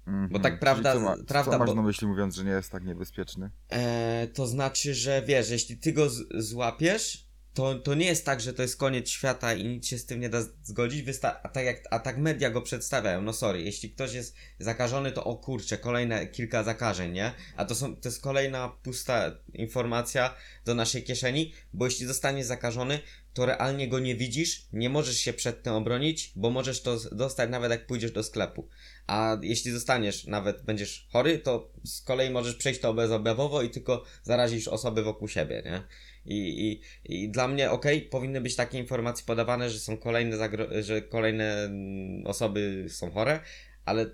Mhm. 0.06 0.28
Bo 0.28 0.38
tak 0.38 0.52
Czyli 0.52 0.60
prawda- 0.60 0.92
Co, 0.92 1.00
ma... 1.00 1.16
prawda, 1.28 1.52
co 1.52 1.58
masz 1.58 1.68
bo- 1.68 1.74
na 1.74 1.82
myśli 1.82 2.06
mówiąc, 2.06 2.34
że 2.34 2.44
nie 2.44 2.50
jest 2.50 2.72
tak 2.72 2.84
niebezpieczny? 2.84 3.50
E, 3.68 4.28
to 4.34 4.46
znaczy, 4.46 4.94
że 4.94 5.22
wiesz, 5.26 5.50
jeśli 5.50 5.76
ty 5.78 5.92
go 5.92 6.10
złapiesz, 6.34 7.29
to, 7.60 7.74
to 7.74 7.94
nie 7.94 8.06
jest 8.06 8.24
tak, 8.24 8.40
że 8.40 8.52
to 8.52 8.62
jest 8.62 8.76
koniec 8.76 9.08
świata 9.08 9.54
i 9.54 9.64
nic 9.64 9.86
się 9.86 9.98
z 9.98 10.06
tym 10.06 10.20
nie 10.20 10.28
da 10.28 10.42
zgodzić, 10.62 11.02
Wysta- 11.02 11.40
a, 11.42 11.48
tak 11.48 11.64
jak, 11.64 11.82
a 11.90 11.98
tak 11.98 12.18
media 12.18 12.50
go 12.50 12.62
przedstawiają. 12.62 13.22
No 13.22 13.32
sorry, 13.32 13.62
jeśli 13.62 13.90
ktoś 13.90 14.14
jest 14.14 14.36
zakażony, 14.58 15.12
to 15.12 15.24
o 15.24 15.36
kurczę, 15.36 15.78
kolejne 15.78 16.26
kilka 16.26 16.62
zakażeń, 16.62 17.12
nie? 17.12 17.32
A 17.56 17.64
to, 17.64 17.74
są, 17.74 17.96
to 17.96 18.08
jest 18.08 18.22
kolejna 18.22 18.68
pusta 18.68 19.36
informacja 19.52 20.34
do 20.64 20.74
naszej 20.74 21.02
kieszeni, 21.02 21.52
bo 21.72 21.84
jeśli 21.84 22.06
zostaniesz 22.06 22.46
zakażony, 22.46 23.00
to 23.34 23.46
realnie 23.46 23.88
go 23.88 23.98
nie 23.98 24.16
widzisz, 24.16 24.66
nie 24.72 24.90
możesz 24.90 25.16
się 25.16 25.32
przed 25.32 25.62
tym 25.62 25.72
obronić, 25.72 26.32
bo 26.36 26.50
możesz 26.50 26.82
to 26.82 26.96
dostać 27.12 27.50
nawet 27.50 27.70
jak 27.70 27.86
pójdziesz 27.86 28.12
do 28.12 28.22
sklepu. 28.22 28.68
A 29.06 29.36
jeśli 29.42 29.70
zostaniesz, 29.70 30.26
nawet 30.26 30.62
będziesz 30.62 31.08
chory, 31.12 31.38
to 31.38 31.72
z 31.84 32.02
kolei 32.02 32.30
możesz 32.30 32.54
przejść 32.54 32.80
to 32.80 32.94
bezobjawowo 32.94 33.62
i 33.62 33.70
tylko 33.70 34.04
zarazisz 34.22 34.68
osoby 34.68 35.02
wokół 35.02 35.28
siebie, 35.28 35.62
nie? 35.64 35.82
I, 36.24 36.70
i, 36.70 37.24
i 37.24 37.30
dla 37.30 37.48
mnie, 37.48 37.70
okej, 37.70 38.02
powinny 38.02 38.40
być 38.40 38.56
takie 38.56 38.78
informacje 38.78 39.26
podawane, 39.26 39.70
że 39.70 39.78
są 39.78 39.96
kolejne, 39.96 40.36
zagro- 40.36 40.82
że 40.82 41.02
kolejne 41.02 41.64
mm, 41.64 42.26
osoby 42.26 42.86
są 42.88 43.10
chore, 43.10 43.40
ale 43.84 44.06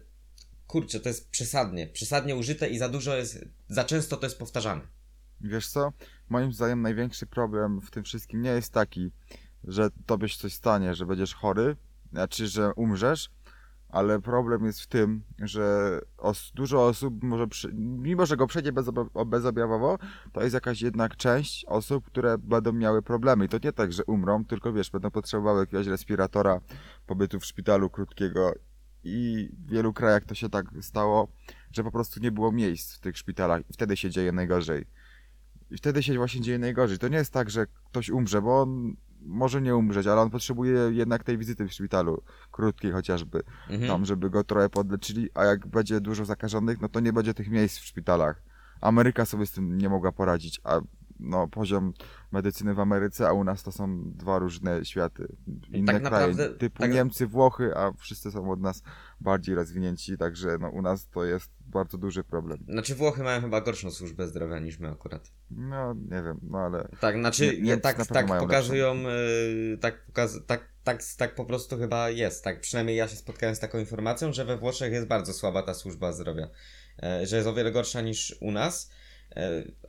kurczę, 0.66 1.00
to 1.00 1.08
jest 1.08 1.30
przesadnie, 1.30 1.86
przesadnie 1.86 2.36
użyte 2.36 2.68
i 2.68 2.78
za 2.78 2.88
dużo 2.88 3.16
jest, 3.16 3.44
za 3.68 3.84
często 3.84 4.16
to 4.16 4.26
jest 4.26 4.38
powtarzane. 4.38 4.80
Wiesz 5.40 5.68
co? 5.68 5.92
Moim 6.28 6.52
zdaniem 6.52 6.82
największy 6.82 7.26
problem 7.26 7.80
w 7.80 7.90
tym 7.90 8.04
wszystkim 8.04 8.42
nie 8.42 8.50
jest 8.50 8.72
taki, 8.72 9.10
że 9.64 9.90
tobie 10.06 10.28
coś 10.28 10.52
stanie, 10.52 10.94
że 10.94 11.06
będziesz 11.06 11.34
chory, 11.34 11.76
znaczy, 12.12 12.46
że 12.46 12.72
umrzesz, 12.74 13.30
ale 13.88 14.20
problem 14.20 14.64
jest 14.64 14.80
w 14.80 14.86
tym, 14.86 15.22
że 15.38 15.98
os 16.18 16.52
dużo 16.54 16.86
osób 16.86 17.22
może, 17.22 17.46
mimo 17.74 18.26
że 18.26 18.36
go 18.36 18.46
przejdzie 18.46 18.72
bezob 18.72 18.96
bezobjawowo, 19.26 19.98
to 20.32 20.42
jest 20.42 20.54
jakaś 20.54 20.82
jednak 20.82 21.16
część 21.16 21.64
osób, 21.64 22.04
które 22.04 22.38
będą 22.38 22.72
miały 22.72 23.02
problemy. 23.02 23.44
I 23.44 23.48
to 23.48 23.58
nie 23.64 23.72
tak, 23.72 23.92
że 23.92 24.04
umrą, 24.04 24.44
tylko 24.44 24.72
wiesz, 24.72 24.90
będą 24.90 25.10
potrzebowały 25.10 25.60
jakiegoś 25.60 25.86
respiratora, 25.86 26.60
pobytu 27.06 27.40
w 27.40 27.44
szpitalu 27.44 27.90
krótkiego. 27.90 28.52
I 29.04 29.50
w 29.66 29.70
wielu 29.70 29.92
krajach 29.92 30.24
to 30.24 30.34
się 30.34 30.48
tak 30.48 30.66
stało, 30.80 31.28
że 31.72 31.84
po 31.84 31.90
prostu 31.90 32.20
nie 32.20 32.32
było 32.32 32.52
miejsc 32.52 32.96
w 32.96 33.00
tych 33.00 33.18
szpitalach 33.18 33.70
i 33.70 33.72
wtedy 33.72 33.96
się 33.96 34.10
dzieje 34.10 34.32
najgorzej. 34.32 34.86
I 35.70 35.76
wtedy 35.76 36.02
się 36.02 36.14
właśnie 36.14 36.40
dzieje 36.40 36.58
najgorzej. 36.58 36.98
To 36.98 37.08
nie 37.08 37.16
jest 37.16 37.32
tak, 37.32 37.50
że 37.50 37.66
ktoś 37.90 38.10
umrze, 38.10 38.42
bo 38.42 38.62
on 38.62 38.96
może 39.26 39.62
nie 39.62 39.76
umrzeć, 39.76 40.06
ale 40.06 40.20
on 40.20 40.30
potrzebuje 40.30 40.80
jednak 40.92 41.24
tej 41.24 41.38
wizyty 41.38 41.68
w 41.68 41.72
szpitalu, 41.72 42.22
krótkiej 42.50 42.92
chociażby, 42.92 43.42
Mhm. 43.70 43.88
tam, 43.90 44.04
żeby 44.04 44.30
go 44.30 44.44
trochę 44.44 44.68
podleczyli, 44.68 45.28
a 45.34 45.44
jak 45.44 45.66
będzie 45.66 46.00
dużo 46.00 46.24
zakażonych, 46.24 46.80
no 46.80 46.88
to 46.88 47.00
nie 47.00 47.12
będzie 47.12 47.34
tych 47.34 47.48
miejsc 47.50 47.78
w 47.78 47.84
szpitalach. 47.84 48.42
Ameryka 48.80 49.24
sobie 49.24 49.46
z 49.46 49.52
tym 49.52 49.78
nie 49.78 49.88
mogła 49.88 50.12
poradzić, 50.12 50.60
a 50.64 50.80
no, 51.20 51.48
poziom 51.48 51.92
medycyny 52.32 52.74
w 52.74 52.80
Ameryce, 52.80 53.28
a 53.28 53.32
u 53.32 53.44
nas 53.44 53.62
to 53.62 53.72
są 53.72 54.02
dwa 54.04 54.38
różne 54.38 54.84
światy. 54.84 55.26
Inne 55.72 55.92
tak 55.92 56.02
kraje, 56.02 56.26
naprawdę- 56.26 56.58
typu 56.58 56.78
tak- 56.78 56.92
Niemcy, 56.92 57.26
Włochy, 57.26 57.76
a 57.76 57.92
wszyscy 57.92 58.30
są 58.30 58.50
od 58.50 58.60
nas 58.60 58.82
bardziej 59.20 59.54
rozwinięci, 59.54 60.18
także 60.18 60.58
no, 60.60 60.68
u 60.68 60.82
nas 60.82 61.08
to 61.08 61.24
jest 61.24 61.50
bardzo 61.66 61.98
duży 61.98 62.24
problem. 62.24 62.58
Znaczy 62.68 62.94
Włochy 62.94 63.22
mają 63.22 63.40
chyba 63.40 63.60
gorszą 63.60 63.90
służbę 63.90 64.28
zdrowia 64.28 64.58
niż 64.58 64.78
my 64.78 64.88
akurat. 64.88 65.30
No, 65.50 65.94
nie 65.94 66.22
wiem, 66.22 66.40
no 66.42 66.58
ale 66.58 66.88
Tak, 67.00 67.16
znaczy 67.16 67.58
Nie- 67.60 67.76
tak, 67.76 68.06
tak 68.06 68.26
pokazują, 68.26 68.94
y, 69.74 69.78
tak, 69.78 70.06
pokaz, 70.06 70.38
tak, 70.46 70.68
tak, 70.84 71.02
tak 71.16 71.34
po 71.34 71.44
prostu 71.44 71.78
chyba 71.78 72.10
jest. 72.10 72.44
Tak, 72.44 72.60
przynajmniej 72.60 72.96
ja 72.96 73.08
się 73.08 73.16
spotkałem 73.16 73.54
z 73.54 73.60
taką 73.60 73.78
informacją, 73.78 74.32
że 74.32 74.44
we 74.44 74.56
Włoszech 74.58 74.92
jest 74.92 75.06
bardzo 75.06 75.32
słaba 75.32 75.62
ta 75.62 75.74
służba 75.74 76.12
zdrowia. 76.12 76.48
E, 77.02 77.26
że 77.26 77.36
jest 77.36 77.48
o 77.48 77.54
wiele 77.54 77.72
gorsza 77.72 78.00
niż 78.00 78.36
u 78.40 78.52
nas, 78.52 78.90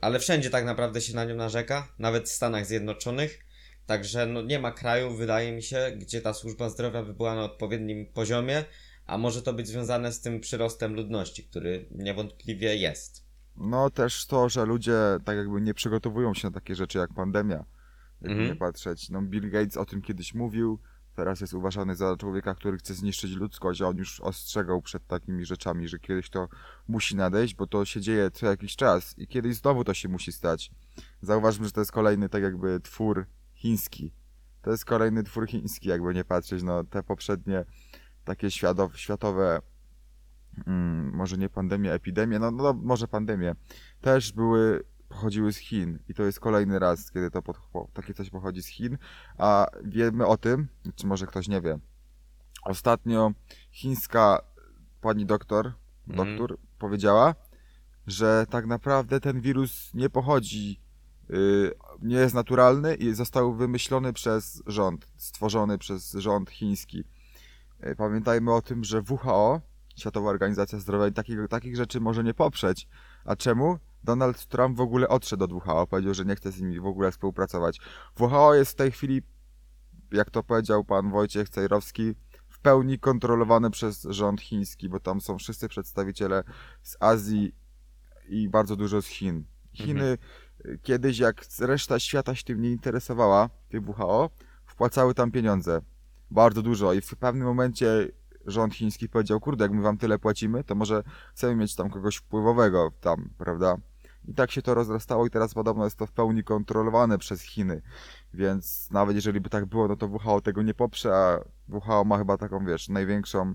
ale 0.00 0.18
wszędzie 0.18 0.50
tak 0.50 0.64
naprawdę 0.64 1.00
się 1.00 1.14
na 1.16 1.24
nią 1.24 1.36
narzeka, 1.36 1.88
nawet 1.98 2.24
w 2.28 2.32
Stanach 2.32 2.66
Zjednoczonych. 2.66 3.38
Także 3.86 4.26
no, 4.26 4.42
nie 4.42 4.58
ma 4.58 4.72
kraju, 4.72 5.14
wydaje 5.14 5.52
mi 5.52 5.62
się, 5.62 5.92
gdzie 5.96 6.20
ta 6.20 6.34
służba 6.34 6.68
zdrowia 6.70 7.02
by 7.02 7.14
była 7.14 7.34
na 7.34 7.42
odpowiednim 7.44 8.06
poziomie, 8.06 8.64
a 9.06 9.18
może 9.18 9.42
to 9.42 9.52
być 9.52 9.68
związane 9.68 10.12
z 10.12 10.20
tym 10.20 10.40
przyrostem 10.40 10.94
ludności, 10.94 11.44
który 11.44 11.86
niewątpliwie 11.90 12.76
jest. 12.76 13.24
no 13.56 13.90
też 13.90 14.26
to, 14.26 14.48
że 14.48 14.64
ludzie 14.64 14.96
tak 15.24 15.36
jakby 15.36 15.60
nie 15.60 15.74
przygotowują 15.74 16.34
się 16.34 16.48
na 16.48 16.54
takie 16.54 16.74
rzeczy 16.74 16.98
jak 16.98 17.14
pandemia. 17.14 17.64
Jakby 18.20 18.30
Mhm. 18.30 18.48
nie 18.48 18.56
patrzeć. 18.56 19.10
No 19.10 19.22
Bill 19.22 19.50
Gates 19.50 19.76
o 19.76 19.84
tym 19.84 20.02
kiedyś 20.02 20.34
mówił, 20.34 20.78
teraz 21.18 21.40
jest 21.40 21.54
uważany 21.54 21.96
za 21.96 22.16
człowieka, 22.16 22.54
który 22.54 22.78
chce 22.78 22.94
zniszczyć 22.94 23.32
ludzkość, 23.32 23.82
a 23.82 23.88
on 23.88 23.96
już 23.96 24.20
ostrzegał 24.20 24.82
przed 24.82 25.06
takimi 25.06 25.44
rzeczami, 25.44 25.88
że 25.88 25.98
kiedyś 25.98 26.30
to 26.30 26.48
musi 26.88 27.16
nadejść, 27.16 27.54
bo 27.54 27.66
to 27.66 27.84
się 27.84 28.00
dzieje 28.00 28.30
co 28.30 28.46
jakiś 28.46 28.76
czas 28.76 29.18
i 29.18 29.26
kiedyś 29.26 29.56
znowu 29.56 29.84
to 29.84 29.94
się 29.94 30.08
musi 30.08 30.32
stać. 30.32 30.70
Zauważmy, 31.22 31.64
że 31.64 31.72
to 31.72 31.80
jest 31.80 31.92
kolejny 31.92 32.28
tak 32.28 32.42
jakby 32.42 32.80
twór 32.80 33.26
chiński. 33.54 34.12
To 34.62 34.70
jest 34.70 34.84
kolejny 34.84 35.22
twór 35.22 35.46
chiński, 35.46 35.88
jakby 35.88 36.14
nie 36.14 36.24
patrzeć, 36.24 36.62
no 36.62 36.84
te 36.84 37.02
poprzednie 37.02 37.64
takie 38.24 38.50
światow, 38.50 38.98
światowe, 38.98 39.60
mm, 40.66 41.14
może 41.14 41.38
nie 41.38 41.48
pandemie, 41.48 41.92
epidemie, 41.92 42.38
no, 42.38 42.50
no 42.50 42.72
może 42.72 43.08
pandemie, 43.08 43.54
też 44.00 44.32
były, 44.32 44.84
pochodziły 45.08 45.52
z 45.52 45.56
Chin 45.56 45.98
i 46.08 46.14
to 46.14 46.22
jest 46.22 46.40
kolejny 46.40 46.78
raz, 46.78 47.10
kiedy 47.10 47.30
to 47.30 47.42
po, 47.42 47.88
takie 47.94 48.14
coś 48.14 48.30
pochodzi 48.30 48.62
z 48.62 48.66
Chin, 48.66 48.98
a 49.38 49.66
wiemy 49.84 50.26
o 50.26 50.36
tym, 50.36 50.68
czy 50.96 51.06
może 51.06 51.26
ktoś 51.26 51.48
nie 51.48 51.60
wie, 51.60 51.78
ostatnio 52.64 53.32
chińska 53.70 54.40
pani 55.00 55.26
doktor, 55.26 55.72
Mhm. 56.08 56.36
doktor 56.38 56.58
powiedziała, 56.78 57.34
że 58.06 58.46
tak 58.50 58.66
naprawdę 58.66 59.20
ten 59.20 59.40
wirus 59.40 59.94
nie 59.94 60.10
pochodzi, 60.10 60.80
y, 61.30 61.72
nie 62.02 62.16
jest 62.16 62.34
naturalny 62.34 62.94
i 62.94 63.14
został 63.14 63.54
wymyślony 63.54 64.12
przez 64.12 64.62
rząd, 64.66 65.08
stworzony 65.16 65.78
przez 65.78 66.12
rząd 66.12 66.50
chiński. 66.50 67.04
Y, 67.86 67.96
Pamiętajmy 67.96 68.54
o 68.54 68.62
tym, 68.62 68.84
że 68.84 69.02
WHO, 69.10 69.60
Światowa 69.96 70.30
Organizacja 70.30 70.78
Zdrowia, 70.78 71.10
takich, 71.10 71.38
takich 71.50 71.76
rzeczy 71.76 72.00
może 72.00 72.24
nie 72.24 72.34
poprzeć. 72.34 72.88
A 73.28 73.36
czemu? 73.36 73.78
Donald 74.04 74.46
Trump 74.46 74.76
w 74.76 74.80
ogóle 74.80 75.08
odszedł 75.08 75.44
od 75.44 75.52
WHO, 75.52 75.86
powiedział, 75.86 76.14
że 76.14 76.24
nie 76.24 76.36
chce 76.36 76.52
z 76.52 76.60
nimi 76.60 76.80
w 76.80 76.86
ogóle 76.86 77.10
współpracować. 77.10 77.80
WHO 78.20 78.54
jest 78.54 78.72
w 78.72 78.74
tej 78.74 78.92
chwili, 78.92 79.22
jak 80.12 80.30
to 80.30 80.42
powiedział 80.42 80.84
pan 80.84 81.10
Wojciech 81.10 81.48
Cejrowski, 81.48 82.14
w 82.48 82.58
pełni 82.58 82.98
kontrolowany 82.98 83.70
przez 83.70 84.02
rząd 84.02 84.40
chiński, 84.40 84.88
bo 84.88 85.00
tam 85.00 85.20
są 85.20 85.38
wszyscy 85.38 85.68
przedstawiciele 85.68 86.44
z 86.82 86.96
Azji 87.00 87.54
i 88.28 88.48
bardzo 88.48 88.76
dużo 88.76 89.02
z 89.02 89.06
Chin. 89.06 89.44
Chiny 89.72 90.18
y, 90.64 90.78
kiedyś, 90.82 91.18
jak 91.18 91.44
reszta 91.60 91.98
świata 91.98 92.34
się 92.34 92.44
tym 92.44 92.62
nie 92.62 92.70
interesowała, 92.70 93.50
tym 93.68 93.88
WHO, 93.88 94.30
wpłacały 94.66 95.14
tam 95.14 95.30
pieniądze. 95.30 95.80
Bardzo 96.30 96.62
dużo 96.62 96.92
i 96.92 97.00
w 97.00 97.16
pewnym 97.16 97.46
momencie 97.46 98.08
rząd 98.50 98.74
chiński 98.74 99.08
powiedział, 99.08 99.40
kurde, 99.40 99.64
jak 99.64 99.72
my 99.72 99.82
wam 99.82 99.98
tyle 99.98 100.18
płacimy, 100.18 100.64
to 100.64 100.74
może 100.74 101.02
chcemy 101.34 101.56
mieć 101.56 101.74
tam 101.74 101.90
kogoś 101.90 102.16
wpływowego 102.16 102.90
tam, 103.00 103.30
prawda? 103.38 103.76
I 104.28 104.34
tak 104.34 104.50
się 104.50 104.62
to 104.62 104.74
rozrastało 104.74 105.26
i 105.26 105.30
teraz 105.30 105.54
podobno 105.54 105.84
jest 105.84 105.96
to 105.96 106.06
w 106.06 106.12
pełni 106.12 106.44
kontrolowane 106.44 107.18
przez 107.18 107.42
Chiny. 107.42 107.82
Więc 108.34 108.90
nawet 108.90 109.16
jeżeli 109.16 109.40
by 109.40 109.50
tak 109.50 109.66
było, 109.66 109.88
no 109.88 109.96
to 109.96 110.06
WHO 110.06 110.40
tego 110.40 110.62
nie 110.62 110.74
poprze, 110.74 111.14
a 111.14 111.38
WHO 111.68 112.04
ma 112.04 112.18
chyba 112.18 112.36
taką, 112.36 112.64
wiesz, 112.64 112.88
największą 112.88 113.54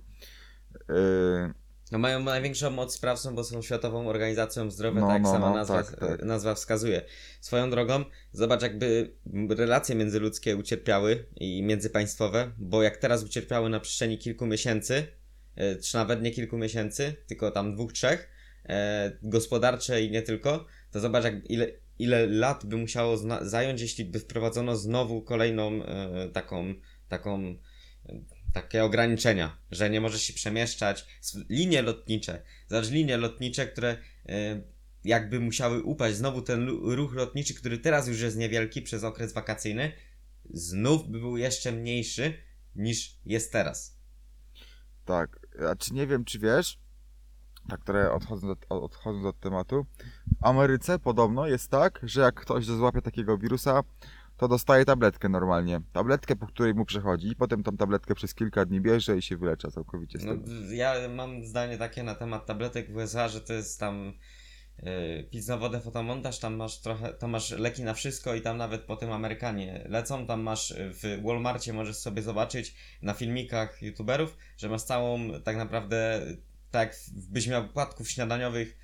yy, 0.90 1.54
No 1.94 2.00
mają 2.00 2.20
największą 2.24 2.70
moc 2.70 2.94
sprawczą, 2.96 3.36
bo 3.36 3.44
są 3.44 3.62
Światową 3.62 4.08
Organizacją 4.08 4.72
Zdrowia, 4.72 5.02
No, 5.02 5.08
tak 5.08 5.14
jak 5.14 5.24
no, 5.24 5.32
sama 5.32 5.50
no, 5.50 5.56
nazwa, 5.56 5.84
tak, 5.84 6.00
tak. 6.00 6.24
nazwa 6.24 6.56
wskazuje. 6.56 7.02
Swoją 7.42 7.70
drogą, 7.70 8.06
zobacz 8.32 8.62
jakby 8.62 9.14
relacje 9.50 9.96
międzyludzkie 9.96 10.56
ucierpiały 10.58 11.26
i 11.36 11.64
międzypaństwowe, 11.64 12.52
bo 12.58 12.84
jak 12.84 12.98
teraz 12.98 13.24
ucierpiały 13.24 13.70
na 13.70 13.80
przestrzeni 13.80 14.18
kilku 14.18 14.46
miesięcy, 14.46 15.08
e, 15.56 15.76
czy 15.76 15.96
nawet 15.98 16.22
nie 16.22 16.32
kilku 16.32 16.58
miesięcy, 16.58 17.16
tylko 17.28 17.52
tam 17.52 17.76
dwóch, 17.76 17.94
trzech, 17.94 18.30
e, 18.70 19.12
gospodarcze 19.24 20.02
i 20.04 20.12
nie 20.12 20.22
tylko, 20.22 20.66
to 20.92 21.00
zobacz 21.00 21.24
jak 21.24 21.50
ile, 21.50 21.68
ile 22.00 22.28
lat 22.28 22.66
by 22.66 22.78
musiało 22.78 23.18
zna- 23.18 23.46
zająć, 23.46 23.82
jeśli 23.82 24.06
by 24.06 24.20
wprowadzono 24.20 24.76
znowu 24.76 25.22
kolejną 25.22 25.84
e, 25.84 26.30
taką, 26.34 26.74
taką 27.08 27.56
takie 28.54 28.84
ograniczenia, 28.84 29.58
że 29.72 29.90
nie 29.90 30.02
możesz 30.02 30.22
się 30.22 30.34
przemieszczać. 30.34 31.06
Linie 31.50 31.82
lotnicze, 31.82 32.42
zobacz 32.68 32.90
linie 32.90 33.18
lotnicze, 33.18 33.68
które 33.68 33.98
e, 34.30 34.62
jakby 35.04 35.40
musiały 35.40 35.84
upaść. 35.84 36.18
Znowu 36.18 36.42
ten 36.42 36.68
ruch 36.70 37.14
lotniczy, 37.14 37.54
który 37.54 37.78
teraz 37.78 38.08
już 38.08 38.22
jest 38.22 38.38
niewielki 38.38 38.82
przez 38.82 39.04
okres 39.04 39.34
wakacyjny, 39.34 39.92
znów 40.50 41.08
by 41.10 41.20
był 41.20 41.38
jeszcze 41.38 41.72
mniejszy 41.72 42.34
niż 42.76 43.20
jest 43.26 43.52
teraz. 43.52 43.98
Tak, 45.06 45.48
a 45.70 45.76
czy 45.76 45.94
nie 45.94 46.08
wiem, 46.08 46.26
czy 46.26 46.40
wiesz, 46.40 46.80
tak 47.70 47.84
trochę 47.84 48.12
odchodząc 48.12 48.58
od, 48.70 48.98
od 49.06 49.40
tematu, 49.40 49.86
w 50.42 50.46
Ameryce 50.46 51.00
podobno 51.00 51.48
jest 51.48 51.72
tak, 51.72 52.00
że 52.04 52.22
jak 52.22 52.36
ktoś 52.36 52.66
złapie 52.66 53.02
takiego 53.02 53.38
wirusa, 53.38 53.82
to 54.38 54.48
dostaje 54.48 54.86
tabletkę 54.86 55.30
normalnie. 55.30 55.82
Tabletkę, 55.94 56.36
po 56.36 56.48
której 56.48 56.74
mu 56.74 56.86
przechodzi 56.86 57.28
i 57.28 57.36
potem 57.36 57.64
tą 57.64 57.78
tabletkę 57.78 58.16
przez 58.16 58.34
kilka 58.36 58.66
dni 58.66 58.82
bierze 58.82 59.18
i 59.18 59.22
się 59.22 59.38
wylecza 59.38 59.72
całkowicie 59.72 60.20
z 60.20 60.24
No, 60.26 60.32
tego. 60.34 60.44
w- 60.48 60.72
ja 60.72 60.94
mam 61.10 61.46
zdanie 61.46 61.78
takie 61.78 62.04
na 62.04 62.16
temat 62.16 62.46
tabletek 62.46 62.92
w 62.92 62.96
USA, 62.96 63.28
że 63.28 63.42
to 63.42 63.54
jest 63.54 63.80
tam 63.80 64.14
yy, 64.84 65.24
pić 65.32 65.48
na 65.48 65.58
wodę 65.58 65.82
fotomontaż, 65.82 66.40
tam 66.40 66.56
masz 66.56 66.80
trochę, 66.82 67.14
tam 67.14 67.30
masz 67.30 67.52
leki 67.52 67.84
na 67.84 67.94
wszystko 67.94 68.36
i 68.36 68.42
tam 68.42 68.58
nawet 68.58 68.82
po 68.82 68.96
tym 68.96 69.12
Amerykanie 69.12 69.86
lecą, 69.90 70.28
tam 70.28 70.42
masz 70.42 70.72
y, 70.72 70.90
w 70.94 71.24
Walmarcie 71.24 71.74
możesz 71.74 71.96
sobie 71.98 72.22
zobaczyć 72.22 72.76
na 73.02 73.14
filmikach 73.14 73.82
youtuberów, 73.82 74.38
że 74.58 74.70
masz 74.70 74.82
całą 74.84 75.20
tak 75.44 75.58
naprawdę 75.58 76.22
tak 76.72 76.96
byś 77.12 77.48
miał 77.48 77.68
płatków 77.68 78.10
śniadaniowych 78.10 78.78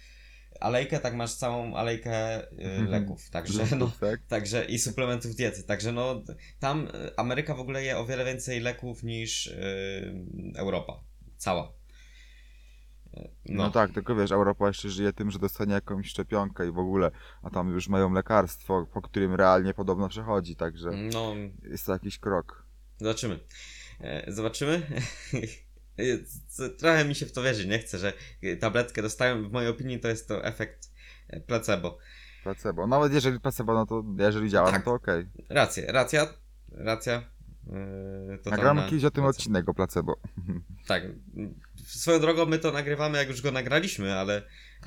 alejkę, 0.59 0.99
tak 0.99 1.15
masz 1.15 1.33
całą 1.35 1.75
alejkę 1.75 2.43
y, 2.43 2.55
Mhm. 2.63 2.87
leków, 2.89 3.29
także 3.29 3.63
no, 3.77 3.91
tak? 3.99 4.19
Także 4.27 4.65
i 4.65 4.79
suplementów 4.79 5.35
diety. 5.35 5.63
Także 5.63 5.91
no, 5.91 6.21
tam 6.59 6.87
y, 6.87 7.15
Ameryka 7.17 7.55
w 7.55 7.59
ogóle 7.59 7.83
je 7.83 7.97
o 7.97 8.05
wiele 8.05 8.25
więcej 8.25 8.59
leków 8.59 9.03
niż 9.03 9.47
y, 9.47 10.13
Europa. 10.55 11.03
Cała. 11.37 11.71
Y, 13.17 13.29
No. 13.45 13.71
tak, 13.71 13.93
tylko 13.93 14.15
wiesz, 14.15 14.31
Europa 14.31 14.67
jeszcze 14.67 14.89
żyje 14.89 15.13
tym, 15.13 15.31
że 15.31 15.39
dostanie 15.39 15.73
jakąś 15.73 16.07
szczepionkę 16.07 16.67
i 16.67 16.71
w 16.71 16.79
ogóle, 16.79 17.11
a 17.43 17.49
tam 17.49 17.69
już 17.69 17.87
mają 17.87 18.13
lekarstwo, 18.13 18.85
po 18.93 19.01
którym 19.01 19.35
realnie 19.35 19.73
podobno 19.73 20.09
przechodzi, 20.09 20.55
także 20.55 20.89
No, 21.13 21.33
jest 21.63 21.85
to 21.85 21.93
jakiś 21.93 22.19
krok. 22.19 22.65
zobaczymy. 22.97 23.39
E, 24.01 24.31
Zobaczymy. 24.31 24.81
Co- 26.47 26.69
Trochę 26.69 27.05
mi 27.05 27.15
się 27.15 27.25
w 27.25 27.31
to 27.31 27.43
wierzy, 27.43 27.67
nie 27.67 27.79
chcę, 27.79 27.97
że 27.97 28.13
y, 28.43 28.57
tabletkę 28.57 29.01
dostają. 29.01 29.49
W 29.49 29.51
mojej 29.51 29.69
opinii 29.69 29.99
to 29.99 30.07
jest 30.07 30.27
to 30.27 30.45
efekt 30.45 30.91
e, 31.29 31.39
placebo. 31.39 31.97
Placebo. 32.43 32.87
Nawet 32.87 33.13
jeżeli 33.13 33.39
placebo, 33.39 33.73
no 33.73 33.85
to 33.85 34.03
jeżeli 34.19 34.49
działa, 34.49 34.71
Tak. 34.71 34.79
no 34.79 34.91
to 34.91 34.95
okej. 34.95 35.25
Racja, 35.49 35.91
racja, 35.91 36.27
racja. 36.71 37.23
Yy, 38.45 38.51
Nagramy 38.51 38.83
kiedyś 38.89 39.03
o 39.05 39.11
tym 39.11 39.23
racja. 39.23 39.37
odcinek 39.39 39.69
o 39.69 39.73
placebo. 39.73 40.19
Tak. 40.87 41.03
Swoją 41.85 42.19
drogą 42.19 42.45
my 42.45 42.59
to 42.59 42.71
nagrywamy, 42.71 43.17
jak 43.17 43.27
już 43.29 43.41
go 43.41 43.51
nagraliśmy, 43.51 44.15
ale. 44.15 44.41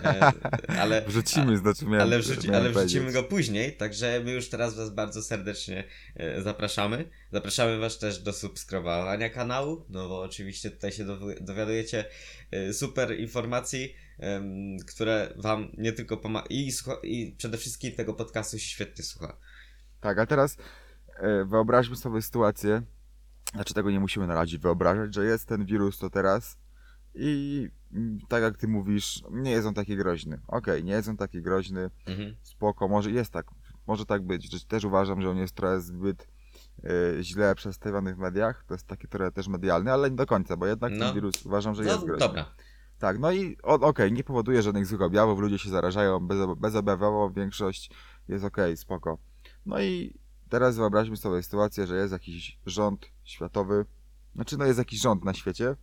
E, 0.04 0.32
ale 0.80 1.02
Wrzucimy, 1.08 1.56
znaczy 1.58 1.84
miałem, 1.84 2.00
ale, 2.00 2.18
wrzuci, 2.18 2.48
miałem 2.50 2.64
ale 2.64 2.72
wrzucimy 2.74 3.00
powiedzieć. 3.00 3.22
go 3.22 3.28
później, 3.28 3.76
także 3.76 4.20
my 4.24 4.32
już 4.32 4.48
teraz 4.48 4.74
Was 4.74 4.90
bardzo 4.90 5.22
serdecznie 5.22 5.84
e, 6.16 6.42
zapraszamy. 6.42 7.08
Zapraszamy 7.32 7.78
Was 7.78 7.98
też 7.98 8.18
do 8.22 8.32
subskrybowania 8.32 9.30
kanału, 9.30 9.84
no 9.88 10.08
bo 10.08 10.20
oczywiście 10.22 10.70
tutaj 10.70 10.92
się 10.92 11.04
dowi- 11.04 11.44
dowiadujecie 11.44 12.04
e, 12.50 12.72
super 12.72 13.20
informacji, 13.20 13.94
które 14.86 15.34
Wam 15.36 15.68
nie 15.78 15.92
tylko 15.92 16.16
pomagają 16.16 16.50
i, 16.50 16.72
i 17.02 17.32
przede 17.38 17.58
wszystkim 17.58 17.92
tego 17.92 18.14
podcastu 18.14 18.58
się 18.58 18.66
świetnie 18.66 19.04
słucha. 19.04 19.36
Tak, 20.00 20.18
a 20.18 20.26
teraz 20.26 20.56
wyobraźmy 21.46 21.96
sobie 21.96 22.22
sytuację, 22.22 22.82
znaczy 23.54 23.74
tego 23.74 23.90
nie 23.90 24.00
musimy 24.00 24.26
na 24.26 24.34
razie 24.34 24.58
wyobrażać, 24.58 25.14
że 25.14 25.24
jest 25.24 25.46
ten 25.48 25.64
wirus 25.64 25.98
to 25.98 26.10
teraz 26.10 26.56
i 27.14 27.68
tak 28.28 28.42
jak 28.42 28.56
ty 28.56 28.68
mówisz, 28.68 29.22
nie 29.30 29.50
jest 29.50 29.66
on 29.66 29.74
taki 29.74 29.96
groźny. 29.96 30.40
Okej, 30.48 30.84
nie 30.84 30.92
jest 30.92 31.08
on 31.08 31.16
taki 31.16 31.42
groźny, 31.42 31.90
Mhm. 32.06 32.34
spoko, 32.42 32.88
może 32.88 33.10
jest 33.10 33.32
tak, 33.32 33.46
może 33.86 34.06
tak 34.06 34.22
być, 34.26 34.64
też 34.64 34.84
uważam, 34.84 35.22
że 35.22 35.30
on 35.30 35.36
jest 35.36 35.54
trochę 35.54 35.80
zbyt 35.80 36.28
e, 37.18 37.22
źle 37.22 37.54
przedstawiony 37.54 38.14
w 38.14 38.18
mediach, 38.18 38.64
to 38.68 38.74
jest 38.74 38.86
taki 38.86 39.08
trochę 39.08 39.32
też 39.32 39.48
medialny, 39.48 39.92
ale 39.92 40.10
nie 40.10 40.16
do 40.16 40.26
końca, 40.26 40.56
bo 40.56 40.66
jednak 40.66 40.92
No. 40.92 40.98
ten 41.04 41.14
wirus 41.14 41.46
uważam, 41.46 41.74
że 41.74 41.82
No 41.82 41.92
jest 41.92 42.04
groźny. 42.04 42.26
dobra. 42.26 42.54
Tak, 42.98 43.18
no 43.18 43.32
i 43.32 43.56
okej, 43.64 44.12
nie 44.12 44.24
powoduje 44.24 44.62
żadnych 44.62 44.86
złych 44.86 45.02
objawów, 45.02 45.38
ludzie 45.40 45.58
się 45.58 45.70
zarażają 45.70 46.20
bez, 46.20 46.38
bezobjawowo, 46.58 47.30
większość 47.30 47.90
jest 48.28 48.44
okej, 48.44 48.76
spoko. 48.76 49.18
No 49.66 49.80
i 49.82 50.14
teraz 50.48 50.76
wyobraźmy 50.76 51.16
sobie 51.16 51.42
sytuację, 51.42 51.86
że 51.86 51.96
jest 51.96 52.12
jakiś 52.12 52.58
rząd 52.66 53.06
światowy, 53.24 53.84
znaczy 54.34 54.58
no 54.58 54.64
jest 54.64 54.78
jakiś 54.78 55.00
rząd 55.00 55.24
na 55.24 55.34
świecie 55.34 55.76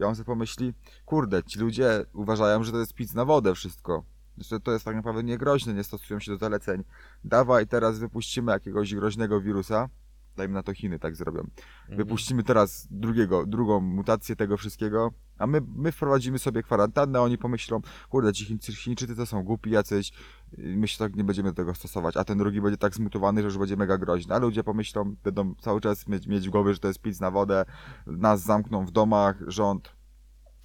i 0.00 0.04
on 0.04 0.14
sobie 0.14 0.26
pomyśli, 0.26 0.74
kurde, 1.06 1.42
ci 1.42 1.58
ludzie 1.58 2.04
uważają, 2.12 2.64
że 2.64 2.72
to 2.72 2.78
jest 2.78 2.94
pic 2.94 3.14
na 3.14 3.24
wodę 3.24 3.54
wszystko, 3.54 4.04
że 4.38 4.60
to 4.60 4.72
jest 4.72 4.84
tak 4.84 4.96
naprawdę 4.96 5.24
niegroźne, 5.24 5.74
nie 5.74 5.84
stosują 5.84 6.20
się 6.20 6.32
do 6.32 6.38
zaleceń. 6.38 6.84
Dawaj, 7.24 7.66
teraz 7.66 7.98
wypuścimy 7.98 8.52
jakiegoś 8.52 8.94
groźnego 8.94 9.40
wirusa, 9.40 9.88
dajmy 10.36 10.54
na 10.54 10.62
to 10.62 10.74
Chiny 10.74 10.98
tak 10.98 11.16
zrobią, 11.16 11.40
Mhm. 11.40 11.96
Wypuścimy 11.96 12.42
teraz 12.42 12.88
drugiego, 12.90 13.46
drugą 13.46 13.80
mutację 13.80 14.36
tego 14.36 14.56
wszystkiego 14.56 15.12
A 15.38 15.46
my, 15.46 15.60
my 15.76 15.92
wprowadzimy 15.92 16.38
sobie 16.38 16.62
kwarantannę, 16.62 17.20
oni 17.20 17.38
pomyślą, 17.38 17.80
kurde, 18.10 18.32
ci 18.32 18.58
Chińczycy 18.76 19.16
to 19.16 19.26
są 19.26 19.42
głupi 19.42 19.70
jacyś, 19.70 20.12
my 20.58 20.88
się 20.88 20.98
tak 20.98 21.16
nie 21.16 21.24
będziemy 21.24 21.48
do 21.48 21.54
tego 21.54 21.74
stosować, 21.74 22.16
a 22.16 22.24
ten 22.24 22.38
drugi 22.38 22.60
będzie 22.60 22.78
tak 22.78 22.94
zmutowany, 22.94 23.40
że 23.40 23.44
już 23.44 23.58
będzie 23.58 23.76
mega 23.76 23.98
groźny. 23.98 24.34
A 24.34 24.38
ludzie 24.38 24.64
pomyślą, 24.64 25.16
będą 25.24 25.54
cały 25.54 25.80
czas 25.80 26.08
mieć, 26.08 26.26
mieć 26.26 26.48
w 26.48 26.50
głowie, 26.50 26.74
że 26.74 26.80
to 26.80 26.88
jest 26.88 27.00
pic 27.00 27.20
na 27.20 27.30
wodę, 27.30 27.64
nas 28.06 28.42
zamkną 28.42 28.86
w 28.86 28.90
domach, 28.90 29.36
rząd, 29.46 29.92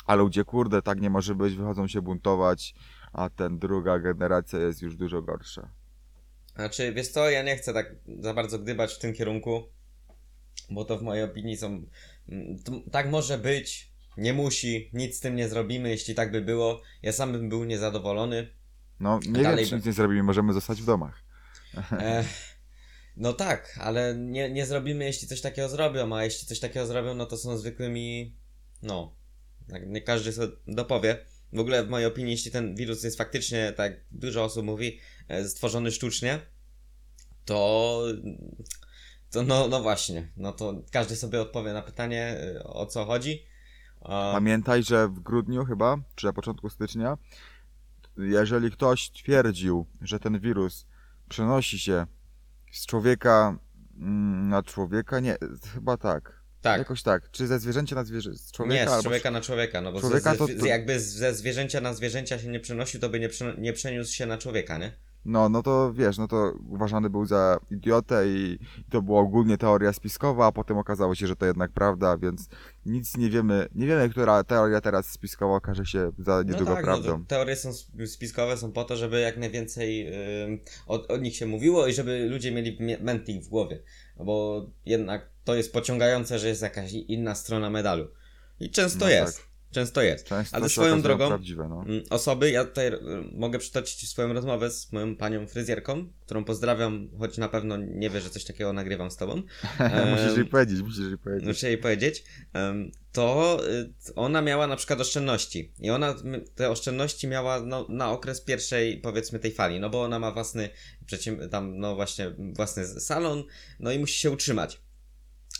a 0.06 0.16
ludzie, 0.16 0.46
kurde, 0.46 0.82
tak 0.82 1.02
nie 1.02 1.10
może 1.10 1.36
być, 1.36 1.56
wychodzą 1.56 1.88
się 1.88 2.02
buntować, 2.02 2.76
a 3.14 3.30
ten 3.30 3.60
druga 3.60 4.00
generacja 4.00 4.60
jest 4.60 4.82
już 4.82 4.96
dużo 4.96 5.22
gorsza. 5.22 5.70
Znaczy, 6.56 6.94
wiesz 6.94 7.08
co, 7.08 7.30
ja 7.30 7.44
nie 7.44 7.56
chcę 7.56 7.74
tak 7.74 7.96
za 8.20 8.34
bardzo 8.34 8.60
gdybać 8.60 8.94
w 8.94 9.00
tym 9.00 9.14
kierunku, 9.14 9.64
bo 10.70 10.86
to 10.86 10.98
w 10.98 11.02
mojej 11.02 11.24
opinii 11.24 11.58
są... 11.58 11.68
mm, 12.30 12.58
Tak 12.92 13.10
może 13.10 13.38
być, 13.38 13.93
nie 14.18 14.34
musi, 14.34 14.90
nic 14.94 15.18
z 15.18 15.20
tym 15.20 15.36
nie 15.36 15.50
zrobimy, 15.50 15.90
jeśli 15.90 16.16
tak 16.16 16.32
by 16.32 16.42
było. 16.42 16.82
Ja 17.02 17.12
sam 17.12 17.32
bym 17.32 17.50
był 17.50 17.64
niezadowolony. 17.64 18.48
No, 19.00 19.20
nie 19.28 19.44
Dalej 19.44 19.58
wiem, 19.58 19.66
czy 19.66 19.72
by- 19.72 19.76
nic 19.76 19.86
nie 19.86 19.94
zrobimy, 19.94 20.24
możemy 20.24 20.54
zostać 20.54 20.82
w 20.82 20.86
domach. 20.86 21.24
E, 21.92 22.24
no 23.18 23.34
tak, 23.34 23.80
ale 23.82 24.16
nie, 24.16 24.50
nie 24.50 24.66
zrobimy, 24.66 25.06
jeśli 25.06 25.28
coś 25.28 25.42
takiego 25.42 25.70
zrobią, 25.70 26.16
a 26.16 26.24
jeśli 26.24 26.48
coś 26.48 26.60
takiego 26.60 26.86
zrobią, 26.86 27.16
no 27.16 27.26
to 27.26 27.38
są 27.38 27.58
zwykłymi... 27.58 28.36
No, 28.82 29.16
tak 29.70 29.88
nie 29.88 30.02
każdy 30.02 30.32
sobie 30.34 30.54
dopowie. 30.68 31.26
W 31.54 31.60
ogóle 31.60 31.84
w 31.84 31.90
mojej 31.90 32.08
opinii, 32.08 32.32
jeśli 32.32 32.52
ten 32.52 32.76
wirus 32.76 33.04
jest 33.04 33.18
faktycznie, 33.18 33.74
tak 33.78 33.94
dużo 34.12 34.44
osób 34.44 34.66
mówi, 34.66 35.00
e, 35.28 35.48
stworzony 35.50 35.92
sztucznie, 35.92 36.40
to... 37.46 38.04
To 39.32 39.44
no, 39.44 39.68
no 39.68 39.82
właśnie, 39.82 40.32
no 40.38 40.52
to 40.52 40.84
każdy 40.92 41.16
sobie 41.16 41.42
odpowie 41.42 41.74
na 41.74 41.82
pytanie, 41.82 42.38
e, 42.56 42.64
o 42.64 42.86
co 42.86 43.06
chodzi. 43.06 43.46
Pamiętaj, 44.06 44.84
że 44.84 45.08
w 45.08 45.20
grudniu 45.20 45.66
chyba, 45.66 45.98
czy 46.16 46.26
na 46.26 46.34
początku 46.34 46.70
stycznia, 46.70 47.18
jeżeli 48.18 48.72
ktoś 48.72 49.10
twierdził, 49.10 49.86
że 50.02 50.20
ten 50.20 50.40
wirus 50.40 50.86
przenosi 51.30 51.80
się 51.80 52.06
z 52.72 52.86
człowieka 52.86 53.58
mm, 53.98 54.50
na 54.50 54.64
człowieka, 54.64 55.20
nie, 55.20 55.38
chyba 55.74 55.98
tak. 55.98 56.44
tak, 56.62 56.80
Jakoś 56.80 57.04
tak. 57.04 57.32
Czy 57.32 57.48
ze 57.48 57.60
zwierzęcia 57.60 57.96
na 57.96 58.04
zwierzę? 58.04 58.34
Z 58.34 58.52
człowieka 58.52 58.84
nie, 58.84 58.90
z 58.90 58.92
albo 58.92 59.04
człowieka 59.04 59.32
na 59.32 59.42
człowieka, 59.42 59.82
no 59.82 59.92
bo 59.92 60.00
człowieka 60.00 60.36
ze, 60.36 60.48
ze, 60.48 60.56
to- 60.56 60.66
jakby 60.66 61.00
ze 61.00 61.34
zwierzęcia 61.34 61.82
na 61.82 61.94
zwierzęcia 61.94 62.40
się 62.40 62.48
nie 62.48 62.60
przenosił, 62.60 63.00
to 63.00 63.10
by 63.10 63.20
nie, 63.20 63.30
nie 63.58 63.74
przeniósł 63.74 64.14
się 64.14 64.26
na 64.26 64.38
człowieka, 64.38 64.78
nie? 64.78 64.92
No, 65.26 65.50
no 65.50 65.64
to 65.64 65.94
wiesz, 65.94 66.18
no 66.18 66.28
to 66.28 66.54
uważany 66.70 67.10
był 67.10 67.26
za 67.26 67.60
idiotę 67.72 68.28
i, 68.30 68.58
i 68.80 68.84
to 68.92 69.02
była 69.02 69.22
ogólnie 69.22 69.58
teoria 69.58 69.94
spiskowa, 69.94 70.48
a 70.48 70.52
potem 70.52 70.78
okazało 70.78 71.16
się, 71.16 71.28
że 71.28 71.36
to 71.36 71.46
jednak 71.46 71.72
prawda, 71.72 72.18
więc 72.18 72.50
nic 72.86 73.18
nie 73.18 73.30
wiemy, 73.30 73.68
nie 73.76 73.88
wiemy, 73.88 74.10
która 74.10 74.44
teoria 74.44 74.82
teraz 74.82 75.10
spiskowa 75.10 75.56
okaże 75.56 75.86
się 75.86 76.12
za 76.20 76.44
niedługo 76.44 76.70
no 76.70 76.76
tak, 76.76 76.86
prawdą. 76.86 77.18
No, 77.20 77.26
teorie 77.28 77.56
są 77.56 77.70
sp- 77.82 78.08
spiskowe, 78.08 78.58
są 78.58 78.72
po 78.72 78.84
to, 78.84 78.96
żeby 78.96 79.20
jak 79.20 79.38
najwięcej 79.38 80.08
ym, 80.44 80.60
od, 80.88 81.12
od 81.12 81.22
nich 81.22 81.36
się 81.36 81.46
mówiło 81.46 81.88
i 81.88 81.94
żeby 81.94 82.28
ludzie 82.30 82.52
mieli 82.52 82.78
mie- 82.80 83.00
mętlik 83.00 83.44
w 83.44 83.50
głowie. 83.50 83.84
Bo 84.18 84.66
jednak 84.86 85.30
to 85.44 85.56
jest 85.56 85.74
pociągające, 85.74 86.40
że 86.40 86.48
jest 86.48 86.62
jakaś 86.62 86.94
inna 86.94 87.36
strona 87.36 87.70
medalu. 87.70 88.08
I 88.60 88.70
często 88.70 89.06
No 89.06 89.12
jest. 89.12 89.38
tak. 89.38 89.53
Często 89.74 90.02
jest. 90.02 90.28
Często 90.28 90.58
Ale 90.58 90.70
swoją 90.70 91.02
drogą- 91.02 91.28
prawdziwe, 91.28 91.68
no. 91.70 91.84
Mm, 91.88 92.04
Osoby, 92.10 92.52
ja 92.52 92.66
tutaj 92.66 92.88
y, 92.88 93.00
mogę 93.32 93.60
przytoczyć 93.60 94.10
swoją 94.10 94.34
rozmowę 94.34 94.72
z 94.72 94.92
moją 94.92 95.16
panią 95.16 95.48
fryzjerką, 95.48 96.08
którą 96.26 96.44
pozdrawiam, 96.44 97.10
choć 97.20 97.38
na 97.38 97.50
pewno 97.50 97.78
nie 97.78 98.10
wie, 98.10 98.22
że 98.22 98.30
coś 98.30 98.44
takiego 98.44 98.74
nagrywam 98.74 99.12
z 99.12 99.18
tobą. 99.18 99.42
musisz 100.12 100.38
jej 100.38 100.46
powiedzieć, 100.46 100.82
musisz 100.82 101.06
jej 101.08 101.18
powiedzieć. 101.18 101.48
muszę 101.48 101.68
jej 101.68 101.78
powiedzieć, 101.78 102.24
to 103.12 103.60
y, 103.70 103.94
ona 104.16 104.42
miała 104.42 104.68
na 104.68 104.76
przykład 104.76 105.02
oszczędności. 105.02 105.72
I 105.80 105.90
ona 105.90 106.16
te 106.56 106.70
oszczędności 106.70 107.28
miała 107.28 107.62
no, 107.62 107.86
na 107.90 108.12
okres 108.12 108.42
pierwszej, 108.42 108.98
powiedzmy, 108.98 109.40
tej 109.40 109.52
fali, 109.52 109.80
no 109.80 109.90
bo 109.90 110.04
ona 110.04 110.20
ma 110.20 110.32
własny, 110.32 110.70
tam, 111.52 111.80
no 111.80 111.96
właśnie, 111.96 112.36
własny 112.54 112.88
salon, 112.88 113.44
no 113.80 113.92
i 113.92 114.00
musi 114.00 114.20
się 114.20 114.32
utrzymać. 114.32 114.82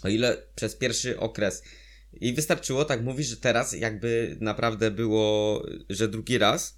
O 0.04 0.08
ile 0.08 0.38
przez 0.56 0.76
pierwszy 0.76 1.20
okres. 1.20 1.64
I 2.14 2.34
wystarczyło, 2.34 2.86
tak 2.86 3.04
mówi, 3.04 3.24
że 3.24 3.38
teraz 3.38 3.74
jakby 3.74 4.38
naprawdę 4.42 4.92
było, 4.92 5.64
że 5.90 6.08
drugi 6.08 6.38
raz, 6.38 6.78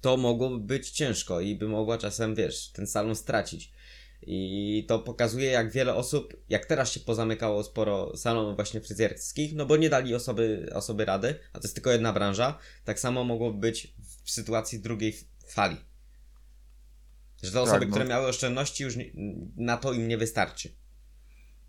to 0.00 0.16
mogłoby 0.16 0.58
być 0.58 0.90
ciężko 0.90 1.40
i 1.40 1.56
by 1.56 1.68
mogła 1.68 1.98
czasem, 1.98 2.34
wiesz, 2.34 2.70
ten 2.72 2.86
salon 2.86 3.14
stracić. 3.14 3.72
I 4.22 4.84
to 4.88 4.98
pokazuje, 4.98 5.50
jak 5.50 5.72
wiele 5.72 5.94
osób, 5.94 6.36
jak 6.48 6.66
teraz 6.66 6.92
się 6.92 7.00
pozamykało 7.00 7.64
sporo 7.64 8.16
salonów 8.16 8.56
właśnie 8.56 8.80
fryzjerskich, 8.80 9.54
no 9.54 9.66
bo 9.66 9.76
nie 9.76 9.90
dali 9.90 10.14
osoby, 10.14 10.70
osoby 10.74 11.04
rady, 11.04 11.38
a 11.52 11.58
to 11.58 11.64
jest 11.64 11.74
tylko 11.74 11.90
jedna 11.90 12.12
branża, 12.12 12.58
tak 12.84 13.00
samo 13.00 13.24
mogłoby 13.24 13.58
być 13.58 13.94
w 14.24 14.30
sytuacji 14.30 14.80
drugiej 14.80 15.14
fali. 15.48 15.76
Że 17.42 17.52
te 17.52 17.60
osoby, 17.60 17.86
no. 17.86 17.90
które 17.90 18.04
miały 18.04 18.26
oszczędności, 18.26 18.84
już 18.84 18.94
na 19.56 19.76
to 19.76 19.92
im 19.92 20.08
nie 20.08 20.18
wystarczy. 20.18 20.68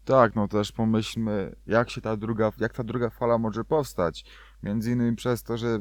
Tak, 0.09 0.35
no 0.35 0.47
też 0.47 0.71
pomyślmy, 0.71 1.55
jak 1.67 1.89
się 1.89 2.01
ta 2.01 2.17
druga, 2.17 2.51
jak 2.59 2.73
ta 2.73 2.83
druga 2.83 3.09
fala 3.09 3.37
może 3.37 3.63
powstać. 3.63 4.25
Między 4.63 4.91
innymi 4.91 5.15
przez 5.15 5.43
to, 5.43 5.57
że 5.57 5.79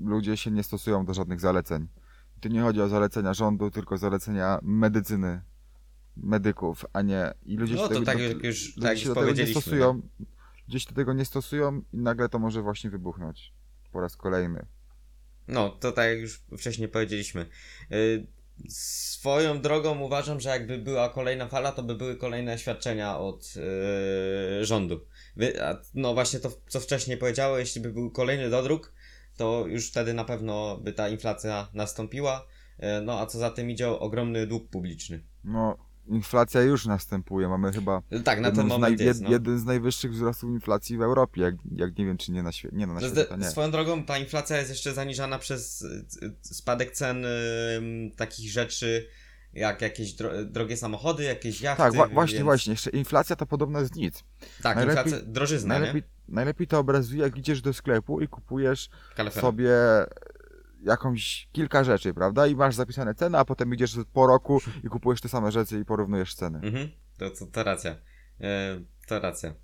ludzie 0.00 0.36
się 0.36 0.50
nie 0.50 0.62
stosują 0.62 1.04
do 1.04 1.14
żadnych 1.14 1.40
zaleceń. 1.40 1.88
Tu 2.40 2.48
nie 2.48 2.60
chodzi 2.62 2.80
o 2.80 2.88
zalecenia 2.88 3.34
rządu, 3.34 3.70
tylko 3.70 3.98
zalecenia 3.98 4.58
medycyny, 4.62 5.40
medyków, 6.16 6.84
a 6.92 7.02
nie... 7.02 7.34
I 7.46 7.56
ludzie 7.56 7.74
No 7.74 7.82
się 7.82 7.88
to 7.88 7.94
tego, 7.94 8.06
tak 8.06 8.16
do- 8.16 8.22
jak 8.22 8.44
już, 8.44 8.76
ludzie 8.76 8.88
tak 8.88 8.98
się 8.98 9.08
już 9.08 9.14
do 9.14 9.20
tego 9.20 9.32
nie 9.32 9.46
stosują, 9.46 10.02
ludzie 10.68 10.80
się 10.80 10.88
do 10.88 10.94
tego 10.94 11.12
nie 11.12 11.24
stosują 11.24 11.82
i 11.92 11.98
nagle 11.98 12.28
to 12.28 12.38
może 12.38 12.62
właśnie 12.62 12.90
wybuchnąć 12.90 13.52
po 13.92 14.00
raz 14.00 14.16
kolejny. 14.16 14.66
No, 15.48 15.70
to 15.70 15.92
tak 15.92 16.10
jak 16.10 16.18
już 16.18 16.42
wcześniej 16.58 16.88
powiedzieliśmy. 16.88 17.46
Y, 17.92 18.26
Swoją 18.68 19.60
drogą 19.60 20.00
uważam, 20.00 20.40
że 20.40 20.48
jakby 20.48 20.78
była 20.78 21.08
kolejna 21.08 21.48
fala, 21.48 21.72
to 21.72 21.82
by 21.82 21.94
były 21.94 22.16
kolejne 22.16 22.58
świadczenia 22.58 23.18
od 23.18 23.56
yy, 23.56 24.64
rządu. 24.64 25.06
Wy, 25.36 25.64
a, 25.64 25.82
no 25.94 26.14
właśnie 26.14 26.40
to, 26.40 26.52
co 26.68 26.80
wcześniej 26.80 27.16
powiedziałem, 27.16 27.60
jeśli 27.60 27.80
by 27.80 27.90
był 27.92 28.10
kolejny 28.10 28.50
dodruk, 28.50 28.92
to 29.36 29.64
już 29.66 29.88
wtedy 29.88 30.14
na 30.14 30.24
pewno 30.24 30.76
by 30.76 30.92
ta 30.92 31.08
inflacja 31.08 31.68
nastąpiła. 31.74 32.46
Yy, 32.78 32.88
no 33.02 33.20
a 33.20 33.26
co 33.26 33.38
za 33.38 33.50
tym 33.50 33.70
idzie, 33.70 33.88
ogromny 33.88 34.46
dług 34.46 34.68
publiczny. 34.68 35.22
No, 35.44 35.91
inflacja 36.06 36.60
już 36.62 36.86
następuje, 36.86 37.48
mamy 37.48 37.72
chyba 37.72 38.02
Tak, 38.24 38.40
na 38.40 38.50
ten 38.50 38.56
jeden, 38.56 38.66
z, 38.66 38.68
moment 38.68 38.98
naj, 38.98 39.06
jest. 39.06 39.22
No. 39.22 39.30
jeden 39.30 39.58
z 39.58 39.64
najwyższych 39.64 40.12
wzrostów 40.12 40.50
inflacji 40.50 40.96
w 40.98 41.02
Europie, 41.02 41.42
jak, 41.42 41.54
jak 41.76 41.98
nie 41.98 42.06
wiem, 42.06 42.16
czy 42.18 42.32
nie 42.32 42.42
na 42.42 42.52
świecie, 42.52 42.76
nie 42.76 42.86
no, 42.86 42.94
na 42.94 43.00
świecie 43.00 43.24
to 43.24 43.36
nie. 43.36 43.50
Swoją 43.50 43.70
drogą, 43.70 44.04
ta 44.04 44.18
inflacja 44.18 44.56
jest 44.58 44.70
jeszcze 44.70 44.92
zaniżana 44.94 45.38
przez 45.38 45.82
y, 45.82 46.04
y, 46.22 46.32
spadek 46.40 46.90
cen 46.90 47.24
ym, 47.76 48.10
takich 48.16 48.50
rzeczy, 48.50 49.08
jak 49.52 49.80
jakieś 49.82 50.14
dro- 50.16 50.44
drogie 50.44 50.76
samochody, 50.76 51.22
jakieś 51.24 51.60
jachty. 51.60 51.82
Tak, 51.82 51.94
wa- 51.94 52.06
właśnie, 52.08 52.34
więc- 52.34 52.44
właśnie, 52.44 52.70
jeszcze 52.72 52.90
inflacja 52.90 53.36
to 53.36 53.46
podobno 53.46 53.80
jest 53.80 53.96
nic. 53.96 54.24
Tak, 54.62 54.76
Najlepiej- 54.76 55.04
inflacja, 55.04 55.26
drożyzna, 55.32 55.78
Najlepiej, 55.78 56.02
najlepiej 56.28 56.66
to 56.66 56.78
obrazuje, 56.78 57.22
jak 57.22 57.36
idziesz 57.36 57.62
do 57.62 57.72
sklepu 57.72 58.20
i 58.20 58.28
kupujesz 58.28 58.90
nie? 59.18 59.30
Sobie 59.30 59.70
jakąś 60.84 61.48
kilka 61.52 61.84
rzeczy, 61.84 62.14
prawda? 62.14 62.46
I 62.46 62.56
masz 62.56 62.74
zapisane 62.74 63.14
ceny, 63.14 63.38
a 63.38 63.44
potem 63.44 63.74
idziesz 63.74 63.96
po 64.12 64.26
roku 64.26 64.60
i 64.84 64.88
kupujesz 64.88 65.20
te 65.20 65.28
same 65.28 65.52
rzeczy 65.52 65.80
i 65.80 65.84
porównujesz 65.84 66.34
ceny. 66.34 66.58
Mhm, 66.62 66.88
to, 67.18 67.30
to, 67.30 67.46
to 67.46 67.64
racja. 67.64 67.96
E, 68.40 68.80
to 69.06 69.20
racja. 69.20 69.54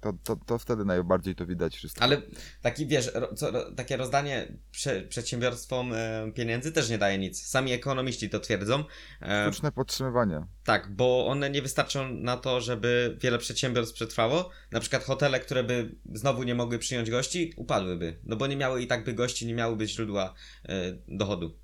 To, 0.00 0.12
to, 0.24 0.36
to 0.36 0.58
wtedy 0.58 0.84
najbardziej 0.84 1.34
to 1.34 1.46
widać 1.46 1.76
wszystko. 1.76 2.02
Ale 2.02 2.22
taki, 2.62 2.86
wiesz, 2.86 3.10
ro, 3.14 3.34
co, 3.34 3.72
takie 3.72 3.96
rozdanie 3.96 4.52
prze, 4.70 5.02
przedsiębiorstwom 5.02 5.92
e, 5.92 6.32
pieniędzy 6.34 6.72
też 6.72 6.90
nie 6.90 6.98
daje 6.98 7.18
nic. 7.18 7.46
Sami 7.46 7.72
ekonomiści 7.72 8.30
to 8.30 8.40
twierdzą. 8.40 8.84
E, 9.22 9.52
Sztuczne 9.52 9.72
podtrzymywanie. 9.72 10.46
tak, 10.64 10.94
bo 10.94 11.26
one 11.26 11.50
nie 11.50 11.62
wystarczą 11.62 12.14
na 12.14 12.36
to, 12.36 12.60
żeby 12.60 13.16
wiele 13.20 13.38
przedsiębiorstw 13.38 13.94
przetrwało. 13.94 14.50
Na 14.70 14.80
przykład 14.80 15.04
hotele, 15.04 15.40
które 15.40 15.64
by 15.64 15.94
znowu 16.14 16.42
nie 16.42 16.54
mogły 16.54 16.78
przyjąć 16.78 17.10
gości, 17.10 17.52
upadłyby. 17.56 18.18
No 18.24 18.36
bo 18.36 18.46
nie 18.46 18.56
miały 18.56 18.82
i 18.82 18.86
tak 18.86 19.04
by 19.04 19.14
gości, 19.14 19.46
nie 19.46 19.54
miałyby 19.54 19.86
źródła 19.88 20.34
e, 20.68 20.74
dochodu. 21.08 21.58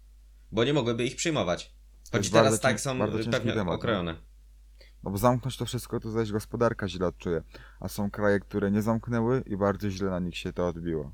Bo 0.53 0.65
nie 0.65 0.73
mogłyby 0.73 1.05
ich 1.05 1.17
przyjmować. 1.17 1.75
Choć 2.13 2.31
teraz 2.31 2.61
tak 2.61 2.81
są 2.81 2.99
pewnie 2.99 3.53
temat, 3.53 3.67
no. 3.67 3.73
okrojone. 3.73 4.34
No 5.05 5.11
bo 5.11 5.19
zamknąć 5.19 5.57
to 5.57 5.65
wszystko, 5.65 6.01
to 6.01 6.11
zaś 6.11 6.33
gospodarka 6.33 6.89
źle 6.89 7.07
odczuje. 7.07 7.43
A 7.81 7.89
są 7.89 8.11
kraje, 8.11 8.41
które 8.41 8.71
nie 8.71 8.83
zamknęły 8.83 9.43
i 9.47 9.57
bardzo 9.57 9.91
źle 9.91 10.11
na 10.11 10.19
nich 10.19 10.37
się 10.37 10.53
to 10.53 10.67
odbiło. 10.67 11.13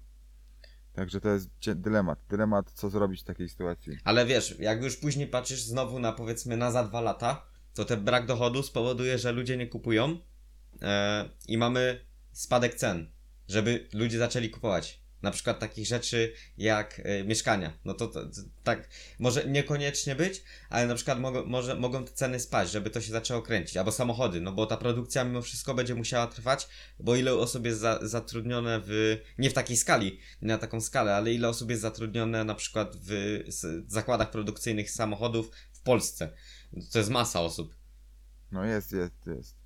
Także 0.92 1.20
to 1.20 1.28
jest 1.28 1.50
dylemat. 1.74 2.18
Dylemat, 2.28 2.72
co 2.72 2.90
zrobić 2.90 3.20
w 3.20 3.24
takiej 3.24 3.48
sytuacji. 3.48 3.98
Ale 4.04 4.26
wiesz, 4.26 4.58
jak 4.58 4.82
już 4.82 4.96
później 4.96 5.26
patrzysz 5.26 5.62
znowu 5.62 5.98
na 5.98 6.12
powiedzmy 6.12 6.56
na 6.56 6.70
za 6.70 6.84
dwa 6.84 7.00
lata, 7.00 7.46
to 7.74 7.84
ten 7.84 8.04
brak 8.04 8.26
dochodu 8.26 8.62
spowoduje, 8.62 9.18
że 9.18 9.32
ludzie 9.32 9.56
nie 9.56 9.66
kupują 9.66 10.18
e, 10.82 11.28
i 11.48 11.58
mamy 11.58 12.06
spadek 12.32 12.74
cen, 12.74 13.12
żeby 13.48 13.88
ludzie 13.92 14.18
zaczęli 14.18 14.50
kupować. 14.50 14.99
Na 15.22 15.30
przykład 15.30 15.58
takich 15.58 15.86
rzeczy 15.86 16.32
jak 16.58 16.98
y, 16.98 17.24
mieszkania. 17.24 17.78
No 17.84 17.94
to, 17.94 18.06
to, 18.06 18.26
to 18.26 18.40
tak 18.64 18.88
może 19.18 19.46
niekoniecznie 19.46 20.14
być, 20.14 20.42
ale 20.70 20.86
na 20.86 20.94
przykład 20.94 21.20
mogą, 21.20 21.44
może, 21.44 21.74
mogą 21.74 22.04
te 22.04 22.12
ceny 22.12 22.40
spaść, 22.40 22.72
żeby 22.72 22.90
to 22.90 23.00
się 23.00 23.12
zaczęło 23.12 23.42
kręcić. 23.42 23.76
Albo 23.76 23.92
samochody, 23.92 24.40
no 24.40 24.52
bo 24.52 24.66
ta 24.66 24.76
produkcja 24.76 25.24
mimo 25.24 25.42
wszystko 25.42 25.74
będzie 25.74 25.94
musiała 25.94 26.26
trwać, 26.26 26.68
bo 27.00 27.16
ile 27.16 27.34
osób 27.34 27.64
jest 27.64 27.80
za, 27.80 27.98
zatrudnione 28.02 28.80
w. 28.84 29.18
nie 29.38 29.50
w 29.50 29.54
takiej 29.54 29.76
skali, 29.76 30.18
nie 30.42 30.48
na 30.48 30.58
taką 30.58 30.80
skalę, 30.80 31.14
ale 31.16 31.32
ile 31.32 31.48
osób 31.48 31.70
jest 31.70 31.82
zatrudnione 31.82 32.44
na 32.44 32.54
przykład 32.54 32.96
w 32.96 33.42
zakładach 33.86 34.30
produkcyjnych 34.30 34.90
samochodów 34.90 35.50
w 35.72 35.80
Polsce. 35.80 36.32
To 36.92 36.98
jest 36.98 37.10
masa 37.10 37.40
osób. 37.40 37.74
No 38.52 38.64
jest, 38.64 38.92
jest, 38.92 39.26
jest. 39.26 39.59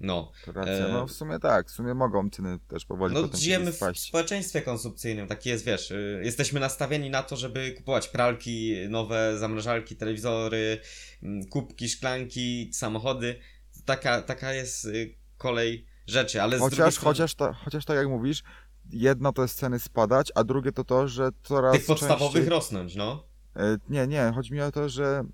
No. 0.00 0.32
Racja. 0.46 0.72
E, 0.72 0.92
No 0.92 1.06
w 1.06 1.12
sumie 1.12 1.38
tak, 1.38 1.68
w 1.68 1.70
sumie 1.70 1.94
mogą 1.94 2.30
ceny 2.30 2.58
też 2.68 2.84
powoli 2.84 3.14
No, 3.14 3.22
potem 3.22 3.40
żyjemy 3.40 3.72
w 3.72 3.98
społeczeństwie 3.98 4.62
konsumpcyjnym, 4.62 5.26
taki 5.26 5.48
jest, 5.48 5.64
wiesz, 5.64 5.90
y, 5.90 6.20
jesteśmy 6.24 6.60
nastawieni 6.60 7.10
na 7.10 7.22
to, 7.22 7.36
żeby 7.36 7.72
kupować 7.72 8.08
pralki, 8.08 8.74
nowe 8.88 9.38
zamrażalki, 9.38 9.96
telewizory, 9.96 10.80
mm, 11.22 11.46
kubki, 11.46 11.88
szklanki, 11.88 12.70
samochody. 12.72 13.38
Taka, 13.84 14.22
taka 14.22 14.52
jest 14.52 14.84
y, 14.84 15.14
kolej 15.38 15.86
rzeczy, 16.06 16.42
ale 16.42 16.58
Chociaż, 16.58 16.94
strony 16.94 17.14
chociaż, 17.14 17.34
to, 17.34 17.52
chociaż 17.52 17.84
tak 17.84 17.96
jak 17.96 18.08
mówisz, 18.08 18.42
jedno 18.90 19.32
to 19.32 19.42
jest 19.42 19.58
ceny 19.58 19.78
spadać, 19.78 20.32
a 20.34 20.44
drugie 20.44 20.72
to 20.72 20.84
to, 20.84 21.08
że 21.08 21.30
coraz 21.42 21.72
tych 21.72 21.86
podstawowych 21.86 22.32
częściej... 22.32 22.50
rosnąć, 22.50 22.94
no. 22.96 23.26
E, 23.56 23.76
Nie, 23.88 24.06
nie, 24.06 24.32
chodzi 24.34 24.52
mi 24.52 24.60
o 24.60 24.72
to, 24.72 24.88
że 24.88 25.24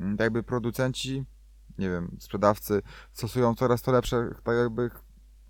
mm, 0.00 0.16
jakby 0.20 0.42
producenci, 0.42 1.24
nie 1.80 1.90
wiem, 1.90 2.16
sprzedawcy 2.18 2.82
stosują 3.12 3.54
coraz 3.54 3.82
to 3.82 3.92
lepsze 3.92 4.30
tak 4.44 4.56
jakby 4.56 4.90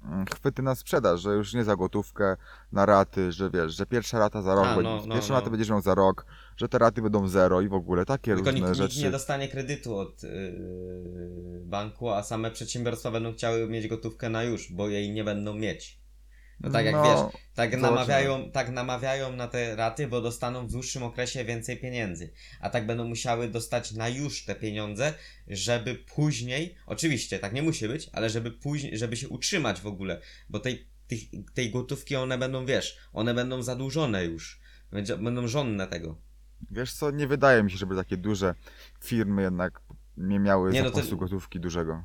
mm, 0.04 0.26
chwyty 0.26 0.62
na 0.62 0.74
sprzedaż, 0.74 1.20
że 1.20 1.30
już 1.30 1.54
nie 1.54 1.64
za 1.64 1.76
gotówkę, 1.76 2.36
na 2.72 2.86
raty, 2.86 3.32
że 3.32 3.50
wiesz, 3.50 3.76
że 3.76 3.86
pierwsza 3.86 4.18
rata 4.18 4.42
za 4.42 4.54
rok, 4.54 4.66
A, 4.66 4.74
będzie, 4.76 4.90
no, 4.90 5.02
no, 5.06 5.14
pierwszą 5.14 5.34
no. 5.34 5.40
ratę 5.40 5.50
będziesz 5.50 5.70
miał 5.70 5.80
za 5.80 5.94
rok, 5.94 6.26
że 6.56 6.68
te 6.68 6.78
raty 6.78 7.02
będą 7.02 7.28
zero 7.28 7.60
i 7.60 7.68
w 7.68 7.74
ogóle 7.74 8.04
takie 8.04 8.34
Tylko 8.34 8.50
różne 8.50 8.52
nikt, 8.52 8.80
nikt 8.80 8.92
rzeczy. 8.92 9.04
nie 9.04 9.10
dostanie 9.10 9.48
kredytu 9.48 9.96
od 9.96 10.22
yy, 10.22 11.62
banku, 11.64 12.10
a 12.10 12.22
same 12.22 12.50
przedsiębiorstwa 12.50 13.10
będą 13.10 13.32
chciały 13.32 13.68
mieć 13.68 13.88
gotówkę 13.88 14.28
na 14.28 14.42
już, 14.42 14.72
bo 14.72 14.88
jej 14.88 15.12
nie 15.12 15.24
będą 15.24 15.54
mieć. 15.54 15.99
No 16.60 16.70
tak 16.70 16.84
jak 16.84 16.94
No, 16.94 17.02
wiesz, 17.04 17.42
tak 17.54 17.80
namawiają, 17.80 18.50
tak 18.50 18.70
namawiają 18.70 19.36
na 19.36 19.48
te 19.48 19.76
raty, 19.76 20.06
bo 20.08 20.20
dostaną 20.20 20.66
w 20.66 20.72
dłuższym 20.72 21.02
okresie 21.02 21.44
więcej 21.44 21.76
pieniędzy. 21.76 22.32
A 22.60 22.70
tak 22.70 22.86
będą 22.86 23.04
musiały 23.04 23.48
dostać 23.48 23.92
na 23.92 24.08
już 24.08 24.44
te 24.44 24.54
pieniądze, 24.54 25.14
żeby 25.48 25.94
później, 25.94 26.74
oczywiście 26.86 27.38
tak 27.38 27.52
nie 27.52 27.62
musi 27.62 27.88
być, 27.88 28.10
ale 28.12 28.30
żeby 28.30 28.50
później, 28.50 28.98
żeby 28.98 29.16
się 29.16 29.28
utrzymać 29.28 29.80
w 29.80 29.86
ogóle, 29.86 30.20
bo 30.48 30.60
tej, 30.60 30.86
tych, 31.06 31.20
tej 31.54 31.70
gotówki 31.70 32.16
one 32.16 32.38
będą, 32.38 32.66
wiesz, 32.66 32.98
one 33.12 33.34
będą 33.34 33.62
zadłużone 33.62 34.24
już. 34.24 34.60
Będą 35.18 35.48
żonne 35.48 35.86
tego. 35.86 36.18
Wiesz 36.70 36.92
co, 36.92 37.10
nie 37.10 37.26
wydaje 37.26 37.62
mi 37.62 37.70
się, 37.70 37.76
żeby 37.76 37.96
takie 37.96 38.16
duże 38.16 38.54
firmy 39.00 39.42
jednak 39.42 39.80
nie 40.16 40.40
miały 40.40 40.72
Nie, 40.72 40.82
no 40.82 40.90
to- 40.90 41.16
gotówki 41.16 41.60
dużego. 41.60 42.02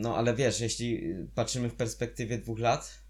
No 0.00 0.16
ale 0.16 0.34
wiesz, 0.34 0.60
jeśli 0.60 1.14
patrzymy 1.34 1.68
w 1.68 1.74
perspektywie 1.74 2.38
dwóch 2.38 2.58
lat, 2.58 3.01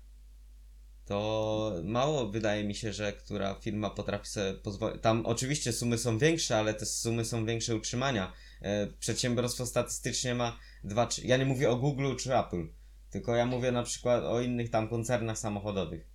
to 1.05 1.81
mało 1.85 2.29
wydaje 2.29 2.65
mi 2.65 2.75
się, 2.75 2.93
że 2.93 3.13
która 3.13 3.55
firma 3.55 3.91
potrafi 3.91 4.27
sobie 4.27 4.55
pozwolić. 4.55 5.03
Tam 5.03 5.27
oczywiście 5.27 5.73
sumy 5.73 5.99
są 5.99 6.19
większe, 6.19 6.57
ale 6.57 6.75
te 6.75 6.87
sumy 6.87 7.25
są 7.25 7.47
większe 7.47 7.77
utrzymania. 7.77 8.33
E, 8.63 8.87
Przedsiębiorstwo 8.87 9.67
statystycznie 9.67 10.35
ma 10.35 10.59
dwa, 10.85 11.07
czy... 11.07 11.27
ja 11.27 11.37
nie 11.37 11.47
mówię 11.47 11.71
o 11.71 11.77
Google 11.77 12.17
czy 12.17 12.39
Apple, 12.39 12.67
tylko 13.11 13.37
ja 13.37 13.47
mówię 13.47 13.73
na 13.73 13.83
przykład 13.83 14.25
o 14.25 14.41
innych 14.41 14.71
tam 14.71 14.89
koncernach 14.89 15.39
samochodowych, 15.39 16.07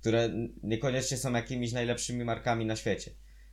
które 0.00 0.30
niekoniecznie 0.62 1.16
są 1.16 1.32
jakimiś 1.32 1.72
najlepszymi 1.72 2.24
markami 2.24 2.66
na 2.66 2.76
świecie. 2.76 3.10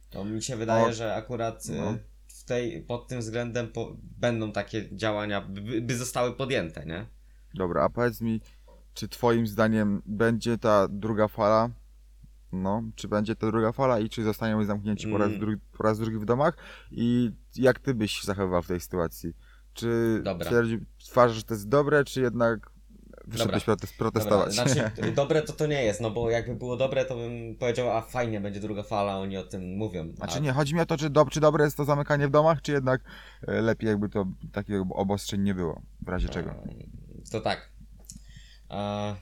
To 0.09 0.25
mi 0.25 0.43
się 0.43 0.55
wydaje, 0.55 0.85
O, 0.85 0.93
że 0.93 1.15
akurat 1.15 1.63
e, 1.69 1.71
no. 1.71 1.97
w 2.27 2.43
tej, 2.43 2.81
pod 2.81 3.07
tym 3.07 3.19
względem 3.19 3.67
po, 3.67 3.97
będą 4.01 4.51
takie 4.51 4.95
działania, 4.95 5.41
by, 5.41 5.81
by 5.81 5.97
zostały 5.97 6.35
podjęte, 6.35 6.85
nie? 6.85 7.05
Dobra, 7.53 7.83
a 7.83 7.89
powiedz 7.89 8.21
mi, 8.21 8.41
czy 8.97 9.07
twoim 9.07 9.47
zdaniem 9.47 10.01
będzie 10.05 10.57
ta 10.57 10.87
druga 10.87 11.27
fala? 11.27 11.69
No, 12.51 12.83
czy 12.95 13.07
będzie 13.07 13.35
ta 13.35 13.47
druga 13.47 13.71
fala 13.71 13.99
i 13.99 14.09
czy 14.09 14.23
zostaniemy 14.23 14.65
zamknięci 14.65 15.07
po 15.07 15.17
raz, 15.17 15.27
Mm. 15.27 15.39
drugi, 15.39 15.61
po 15.77 15.83
raz 15.83 15.99
drugi 15.99 16.17
w 16.17 16.25
domach? 16.25 16.57
I 16.91 17.31
jak 17.55 17.79
ty 17.79 17.93
byś 17.93 18.11
się 18.11 18.25
zachowywał 18.25 18.61
w 18.61 18.67
tej 18.67 18.79
sytuacji? 18.79 19.33
Czy 19.73 20.23
twarz, 21.05 21.31
że 21.31 21.43
to 21.43 21.53
jest 21.53 21.69
dobre, 21.69 22.03
czy 22.03 22.21
jednak 22.21 22.71
wyszedłeś 23.27 23.63
protest, 23.63 23.97
protestować? 23.97 24.55
Dobra, 24.55 24.73
znaczy, 24.73 25.11
dobre 25.21 25.41
to 25.41 25.53
to 25.53 25.67
nie 25.67 25.83
jest, 25.83 26.01
no 26.01 26.11
bo 26.11 26.29
jakby 26.29 26.55
było 26.55 26.77
dobre, 26.77 27.05
to 27.05 27.15
bym 27.15 27.55
powiedział, 27.55 27.97
a 27.97 28.01
fajnie, 28.01 28.41
będzie 28.41 28.59
druga 28.59 28.83
fala, 28.83 29.17
oni 29.17 29.37
o 29.37 29.43
tym 29.43 29.75
mówią. 29.75 30.13
Znaczy 30.15 30.37
a, 30.37 30.39
nie, 30.39 30.51
chodzi 30.51 30.75
mi 30.75 30.81
o 30.81 30.85
to, 30.85 30.97
czy, 30.97 31.09
do, 31.09 31.25
czy 31.25 31.39
dobre 31.39 31.65
jest 31.65 31.77
to 31.77 31.85
zamykanie 31.85 32.27
w 32.27 32.31
domach, 32.31 32.61
czy 32.61 32.71
jednak 32.71 33.01
e, 33.47 33.61
lepiej 33.61 33.89
jakby 33.89 34.09
to 34.09 34.25
takiego 34.51 34.85
obostrzeń 34.89 35.41
nie 35.41 35.55
było, 35.55 35.81
w 36.01 36.09
razie 36.09 36.29
czego. 36.29 36.53
To 37.31 37.41
tak. 37.41 37.76
A... 38.69 39.15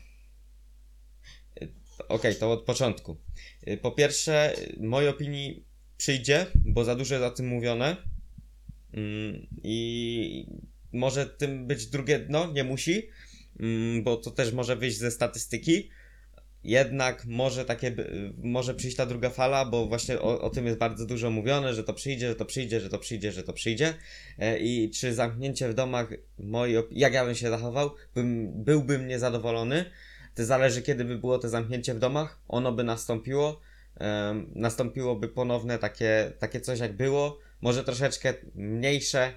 Okej, 2.10 2.36
to 2.36 2.52
od 2.52 2.66
początku. 2.66 3.18
Po 3.82 3.92
pierwsze, 3.92 4.56
mojej 4.80 5.10
opinii 5.10 5.66
przyjdzie, 5.98 6.46
bo 6.56 6.84
za 6.84 6.96
dużo 6.96 7.16
jest 7.16 7.26
o 7.26 7.32
tym 7.32 7.48
mówione. 7.48 7.98
Mm, 8.94 9.48
I 9.64 10.48
może 10.94 11.26
tym 11.26 11.68
być 11.68 11.88
drugie 11.88 12.20
dno, 12.20 12.52
nie 12.52 12.64
musi, 12.64 13.10
mm, 13.60 14.04
bo 14.04 14.18
to 14.18 14.32
też 14.32 14.54
może 14.54 14.76
wyjść 14.76 14.98
ze 14.98 15.12
statystyki. 15.12 15.90
Jednak 16.66 17.26
może 17.26 17.66
takie, 17.66 17.96
może 18.44 18.74
przyjść 18.74 18.98
ta 18.98 19.06
druga 19.06 19.30
fala, 19.30 19.66
bo 19.66 19.86
właśnie 19.86 20.20
o, 20.20 20.42
o 20.42 20.50
tym 20.50 20.66
jest 20.66 20.78
bardzo 20.78 21.06
dużo 21.06 21.32
mówione, 21.32 21.74
że 21.74 21.84
to 21.84 21.94
przyjdzie, 21.94 22.28
że 22.28 22.36
to 22.36 22.46
przyjdzie, 22.46 22.80
że 22.80 22.90
to 22.90 23.00
przyjdzie, 23.00 23.32
że 23.32 23.44
to 23.44 23.54
przyjdzie. 23.54 23.94
E, 24.40 24.60
I 24.60 24.90
czy 24.90 25.14
zamknięcie 25.14 25.70
w 25.70 25.74
domach, 25.74 26.08
op- 26.40 26.88
jak 26.92 27.14
ja 27.14 27.26
bym 27.26 27.36
się 27.36 27.50
zachował, 27.50 27.92
bym, 28.16 28.52
byłbym 28.64 29.08
niezadowolony. 29.08 29.86
To 30.36 30.46
zależy, 30.46 30.82
kiedy 30.82 31.06
by 31.06 31.18
było 31.18 31.40
to 31.40 31.50
zamknięcie 31.50 31.94
w 31.94 32.00
domach. 32.00 32.40
Ono 32.48 32.72
by 32.72 32.84
nastąpiło. 32.84 33.62
Em, 34.00 34.52
nastąpiłoby 34.56 35.28
ponowne 35.28 35.78
takie, 35.80 36.32
takie 36.40 36.62
coś, 36.62 36.80
jak 36.80 36.94
było. 36.94 37.40
Może 37.62 37.84
troszeczkę 37.84 38.34
mniejsze. 38.56 39.34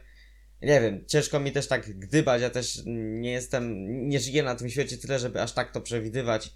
Nie 0.63 0.81
wiem, 0.81 1.05
ciężko 1.07 1.41
mi 1.41 1.53
też 1.53 1.69
tak 1.69 1.99
gdybać. 1.99 2.43
Ja 2.43 2.51
też 2.51 2.83
nie 2.87 3.33
jestem, 3.33 3.89
nie 4.09 4.21
żyję 4.21 4.43
na 4.43 4.55
tym 4.55 4.71
świecie 4.71 4.99
tyle, 4.99 5.19
żeby 5.19 5.43
aż 5.43 5.53
tak 5.53 5.73
to 5.73 5.81
przewidywać. 5.81 6.53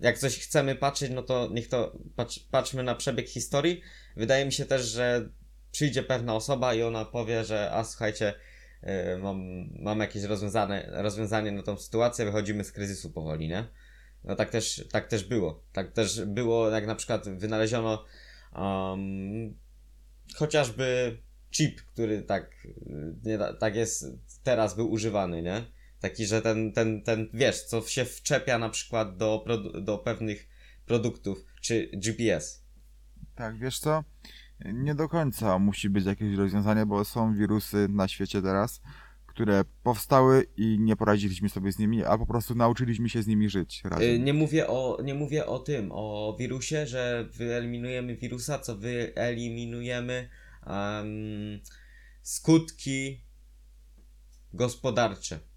Jak 0.00 0.18
coś 0.18 0.38
chcemy 0.38 0.74
patrzeć, 0.74 1.10
no 1.10 1.22
to 1.22 1.48
niech 1.52 1.68
to 1.68 1.98
patrz, 2.16 2.38
patrzmy 2.38 2.82
na 2.82 2.94
przebieg 2.94 3.28
historii. 3.28 3.80
Wydaje 4.16 4.44
mi 4.44 4.52
się 4.52 4.64
też, 4.64 4.82
że 4.82 5.28
przyjdzie 5.72 6.02
pewna 6.02 6.34
osoba 6.34 6.74
i 6.74 6.82
ona 6.82 7.04
powie, 7.04 7.44
że 7.44 7.70
a 7.72 7.84
słuchajcie, 7.84 8.34
yy, 8.82 9.18
mam, 9.18 9.68
mam 9.78 10.00
jakieś 10.00 10.22
rozwiązane, 10.22 10.88
rozwiązanie 10.92 11.52
na 11.52 11.62
tą 11.62 11.76
sytuację, 11.76 12.24
wychodzimy 12.24 12.64
z 12.64 12.72
kryzysu 12.72 13.10
powoli, 13.10 13.48
nie? 13.48 13.68
No 14.24 14.36
tak 14.36 14.50
też, 14.50 14.84
tak 14.92 15.08
też 15.08 15.24
było. 15.24 15.64
Tak 15.72 15.92
też 15.92 16.24
było, 16.24 16.70
jak 16.70 16.86
na 16.86 16.94
przykład 16.94 17.28
wynaleziono 17.28 18.04
um, 18.56 19.58
chociażby 20.34 21.18
chip, 21.50 21.80
który 21.82 22.22
tak, 22.22 22.50
yy, 22.86 23.14
nie, 23.24 23.38
tak 23.60 23.76
jest, 23.76 24.04
teraz 24.42 24.76
był 24.76 24.90
używany, 24.90 25.42
nie? 25.42 25.64
Taki, 26.04 26.26
że 26.26 26.42
ten, 26.42 26.72
ten, 26.72 27.02
ten, 27.02 27.28
wiesz, 27.34 27.62
co 27.62 27.82
się 27.82 28.04
wczepia 28.04 28.58
na 28.58 28.68
przykład 28.68 29.16
do, 29.16 29.44
do 29.82 29.98
pewnych 29.98 30.48
produktów, 30.86 31.44
czy 31.60 31.90
GPS. 31.92 32.64
Tak, 33.34 33.58
wiesz 33.58 33.78
co? 33.78 34.04
Nie 34.64 34.94
do 34.94 35.08
końca 35.08 35.58
musi 35.58 35.90
być 35.90 36.04
jakieś 36.04 36.36
rozwiązanie, 36.36 36.86
bo 36.86 37.04
są 37.04 37.34
wirusy 37.34 37.86
na 37.90 38.08
świecie 38.08 38.42
teraz, 38.42 38.80
które 39.26 39.64
powstały 39.82 40.46
i 40.56 40.78
nie 40.80 40.96
poradziliśmy 40.96 41.48
sobie 41.48 41.72
z 41.72 41.78
nimi, 41.78 42.04
a 42.04 42.18
po 42.18 42.26
prostu 42.26 42.54
nauczyliśmy 42.54 43.08
się 43.08 43.22
z 43.22 43.26
nimi 43.26 43.48
żyć 43.48 43.82
razem. 43.84 44.08
Y, 44.08 44.18
Nie 44.18 44.34
mówię, 44.34 44.66
o, 44.66 44.98
nie 45.04 45.14
mówię 45.14 45.46
o 45.46 45.58
tym, 45.58 45.88
o 45.92 46.36
wirusie, 46.38 46.86
że 46.86 47.28
wyeliminujemy 47.32 48.16
wirusa, 48.16 48.58
co 48.58 48.76
wyeliminujemy 48.76 50.28
em, 50.66 51.60
skutki 52.22 53.20
gospodarcze. 54.52 55.53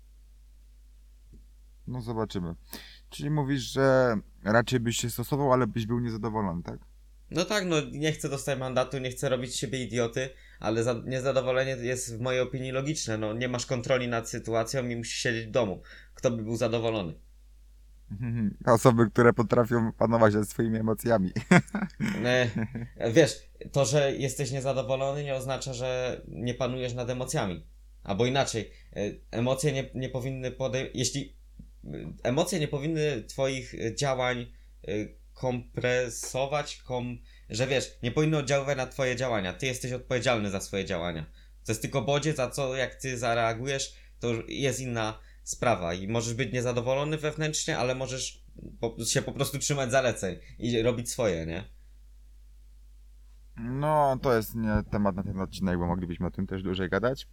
No 1.88 2.02
zobaczymy. 2.02 2.56
Czyli 3.10 3.30
mówisz, 3.30 3.62
że 3.62 4.16
raczej 4.44 4.80
byś 4.80 4.98
się 4.98 5.10
stosował, 5.10 5.54
ale 5.54 5.68
byś 5.68 5.86
był 5.86 6.00
niezadowolony, 6.00 6.64
tak? 6.64 6.80
No 7.32 7.46
tak, 7.46 7.66
no 7.66 7.76
nie 7.92 8.12
chcę 8.12 8.30
dostać 8.30 8.60
mandatu, 8.60 8.98
nie 8.98 9.10
chcę 9.10 9.30
robić 9.30 9.56
siebie 9.56 9.84
idioty, 9.84 10.30
ale 10.60 10.84
za, 10.84 10.96
niezadowolenie 11.06 11.72
jest 11.72 12.18
w 12.18 12.22
mojej 12.22 12.42
opinii 12.42 12.72
logiczne. 12.72 13.18
No 13.18 13.34
nie 13.34 13.48
masz 13.48 13.66
kontroli 13.66 14.08
nad 14.08 14.30
sytuacją 14.30 14.88
i 14.88 14.96
musisz 14.96 15.20
siedzieć 15.20 15.48
w 15.48 15.52
domu. 15.52 15.82
Kto 16.14 16.32
by 16.32 16.44
był 16.44 16.56
zadowolony? 16.56 17.14
Osoby, 18.66 19.10
które 19.10 19.34
potrafią 19.34 19.92
panować 19.94 20.34
nad 20.34 20.50
swoimi 20.50 20.78
emocjami. 20.78 21.32
E, 22.98 23.12
wiesz, 23.12 23.50
to, 23.72 23.86
że 23.86 24.16
jesteś 24.16 24.52
niezadowolony 24.52 25.24
nie 25.24 25.36
oznacza, 25.36 25.74
że 25.74 26.22
nie 26.28 26.54
panujesz 26.54 26.94
nad 26.94 27.10
emocjami. 27.10 27.66
Albo 28.04 28.26
inaczej, 28.26 28.72
e, 28.96 29.00
emocje 29.32 29.72
nie, 29.72 29.90
nie 29.96 30.10
powinny 30.10 30.52
podej... 30.52 30.92
Jeśli 30.94 31.37
emocje 32.24 32.60
nie 32.60 32.68
powinny 32.68 33.24
twoich 33.28 33.74
e, 33.74 33.96
działań 33.96 34.54
e, 34.88 34.92
kompresować, 35.34 36.78
kom... 36.78 37.18
że 37.50 37.68
wiesz, 37.68 37.98
nie 38.04 38.12
powinno 38.12 38.38
oddziaływać 38.38 38.78
na 38.78 38.88
twoje 38.88 39.16
działania. 39.16 39.54
Ty 39.54 39.66
jesteś 39.66 39.92
odpowiedzialny 39.92 40.50
za 40.50 40.62
swoje 40.62 40.86
działania. 40.86 41.26
To 41.66 41.72
jest 41.72 41.82
tylko 41.82 42.02
bodziec, 42.02 42.40
a 42.40 42.50
co 42.50 42.76
jak 42.76 42.96
ty 42.96 43.18
zareagujesz, 43.18 43.96
to 44.20 44.34
jest 44.48 44.80
inna 44.80 45.20
sprawa 45.44 45.94
i 45.94 46.08
możesz 46.08 46.34
być 46.34 46.54
niezadowolony 46.54 47.18
wewnętrznie, 47.18 47.78
ale 47.78 47.96
możesz 47.96 48.44
po, 48.80 49.06
się 49.06 49.22
po 49.22 49.32
prostu 49.32 49.60
trzymać 49.60 49.92
zaleceń 49.92 50.40
i 50.60 50.82
robić 50.82 51.12
swoje, 51.12 51.46
nie? 51.46 51.77
No, 53.60 54.18
to 54.22 54.36
jest 54.36 54.56
nie 54.56 54.84
temat 54.92 55.16
na 55.16 55.24
ten 55.24 55.42
odcinek, 55.42 55.78
bo 55.78 55.88
moglibyśmy 55.88 56.28
o 56.28 56.32
tym 56.32 56.48
też 56.48 56.64
dłużej 56.64 56.90
gadać. 56.90 57.28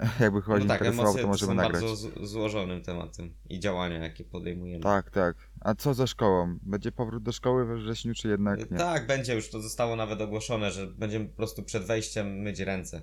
Jakby 0.20 0.42
chodzi 0.42 0.66
no 0.66 0.68
tak, 0.68 0.80
interesowało, 0.80 1.18
to 1.18 1.26
możemy 1.26 1.50
są 1.50 1.54
nagrać. 1.54 1.82
bardzo 1.82 2.26
złożonym 2.26 2.82
tematem 2.82 3.34
i 3.48 3.60
działania, 3.60 3.98
jakie 3.98 4.24
podejmujemy. 4.24 4.82
Tak, 4.82 5.10
tak. 5.10 5.36
A 5.60 5.74
co 5.74 5.94
ze 5.94 6.06
szkołą? 6.06 6.58
Będzie 6.62 6.92
powrót 6.92 7.22
do 7.22 7.32
szkoły 7.32 7.66
we 7.66 7.76
wrześniu, 7.76 8.14
czy 8.14 8.28
jednak 8.28 8.70
nie? 8.70 8.78
Tak, 8.78 9.06
będzie 9.06 9.34
już, 9.34 9.50
to 9.50 9.60
zostało 9.60 9.96
nawet 9.96 10.20
ogłoszone, 10.20 10.70
że 10.70 10.86
będziemy 10.86 11.26
po 11.26 11.36
prostu 11.36 11.62
przed 11.62 11.84
wejściem 11.84 12.38
myć 12.38 12.60
ręce. 12.60 13.02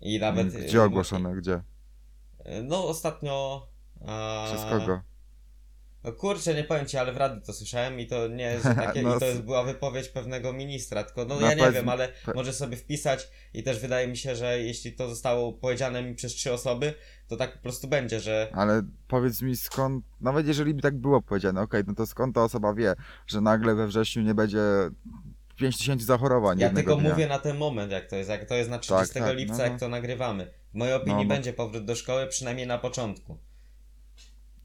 I 0.00 0.18
nawet... 0.18 0.54
Mm, 0.54 0.66
Gdzie 0.66 0.82
ogłoszone? 0.82 1.36
Gdzie? 1.36 1.62
No 2.62 2.88
ostatnio... 2.88 3.66
A... 4.06 4.44
Przez 4.48 4.64
kogo? 4.64 5.09
No 6.04 6.12
kurczę, 6.12 6.54
nie 6.54 6.64
powiem 6.64 6.86
ci, 6.86 6.96
ale 6.96 7.12
w 7.12 7.16
radiu 7.16 7.40
to 7.40 7.52
słyszałem 7.52 8.00
i 8.00 8.06
to 8.06 8.28
nie 8.28 8.44
jest 8.44 8.64
takie, 8.84 9.02
No, 9.02 9.16
i 9.16 9.20
to 9.20 9.26
jest, 9.26 9.42
była 9.42 9.64
wypowiedź 9.64 10.08
pewnego 10.08 10.52
ministra, 10.52 11.04
tylko 11.04 11.24
no 11.24 11.40
No, 11.40 11.40
ja 11.40 11.54
nie 11.54 11.56
powiedz 11.56 11.74
wiem, 11.74 11.88
ale 11.88 12.08
może 12.34 12.52
sobie 12.52 12.76
wpisać 12.76 13.28
i 13.54 13.62
też 13.62 13.78
wydaje 13.78 14.08
mi 14.08 14.16
się, 14.16 14.36
że 14.36 14.58
jeśli 14.58 14.92
to 14.92 15.08
zostało 15.08 15.52
powiedziane 15.52 16.02
mi 16.02 16.14
przez 16.14 16.32
trzy 16.32 16.52
osoby, 16.52 16.94
to 17.28 17.36
tak 17.36 17.52
po 17.52 17.62
prostu 17.62 17.88
będzie, 17.88 18.20
że 18.20 18.48
Ale 18.52 18.82
powiedz 19.08 19.42
mi 19.42 19.56
skąd, 19.56 20.04
nawet 20.20 20.46
jeżeli 20.46 20.74
by 20.74 20.82
tak 20.82 20.96
było 20.96 21.22
powiedziane, 21.22 21.60
okej, 21.60 21.82
no 21.86 21.94
to 21.94 22.06
skąd 22.06 22.34
ta 22.34 22.44
osoba 22.44 22.74
wie, 22.74 22.94
że 23.26 23.40
nagle 23.40 23.74
we 23.74 23.86
wrześniu 23.86 24.22
nie 24.22 24.34
będzie 24.34 24.60
5000 25.56 26.04
zachorowań 26.04 26.58
ja 26.58 26.70
tylko 26.70 26.96
dnia? 26.96 27.10
mówię 27.10 27.26
na 27.26 27.38
ten 27.38 27.56
moment, 27.56 27.92
jak 27.92 28.06
to 28.06 28.16
jest, 28.16 28.30
jak 28.30 28.44
to 28.44 28.54
jest 28.54 28.70
na 28.70 28.78
30 28.78 29.14
tak, 29.14 29.22
no, 29.22 29.32
lipca, 29.32 29.56
no. 29.56 29.64
jak 29.64 29.80
to 29.80 29.88
nagrywamy. 29.88 30.50
W 30.72 30.74
mojej 30.74 30.94
opinii 30.94 31.16
No, 31.16 31.22
no. 31.22 31.28
będzie 31.28 31.52
powrót 31.52 31.84
do 31.84 31.94
szkoły, 31.94 32.26
przynajmniej 32.26 32.66
na 32.66 32.78
początku. 32.78 33.38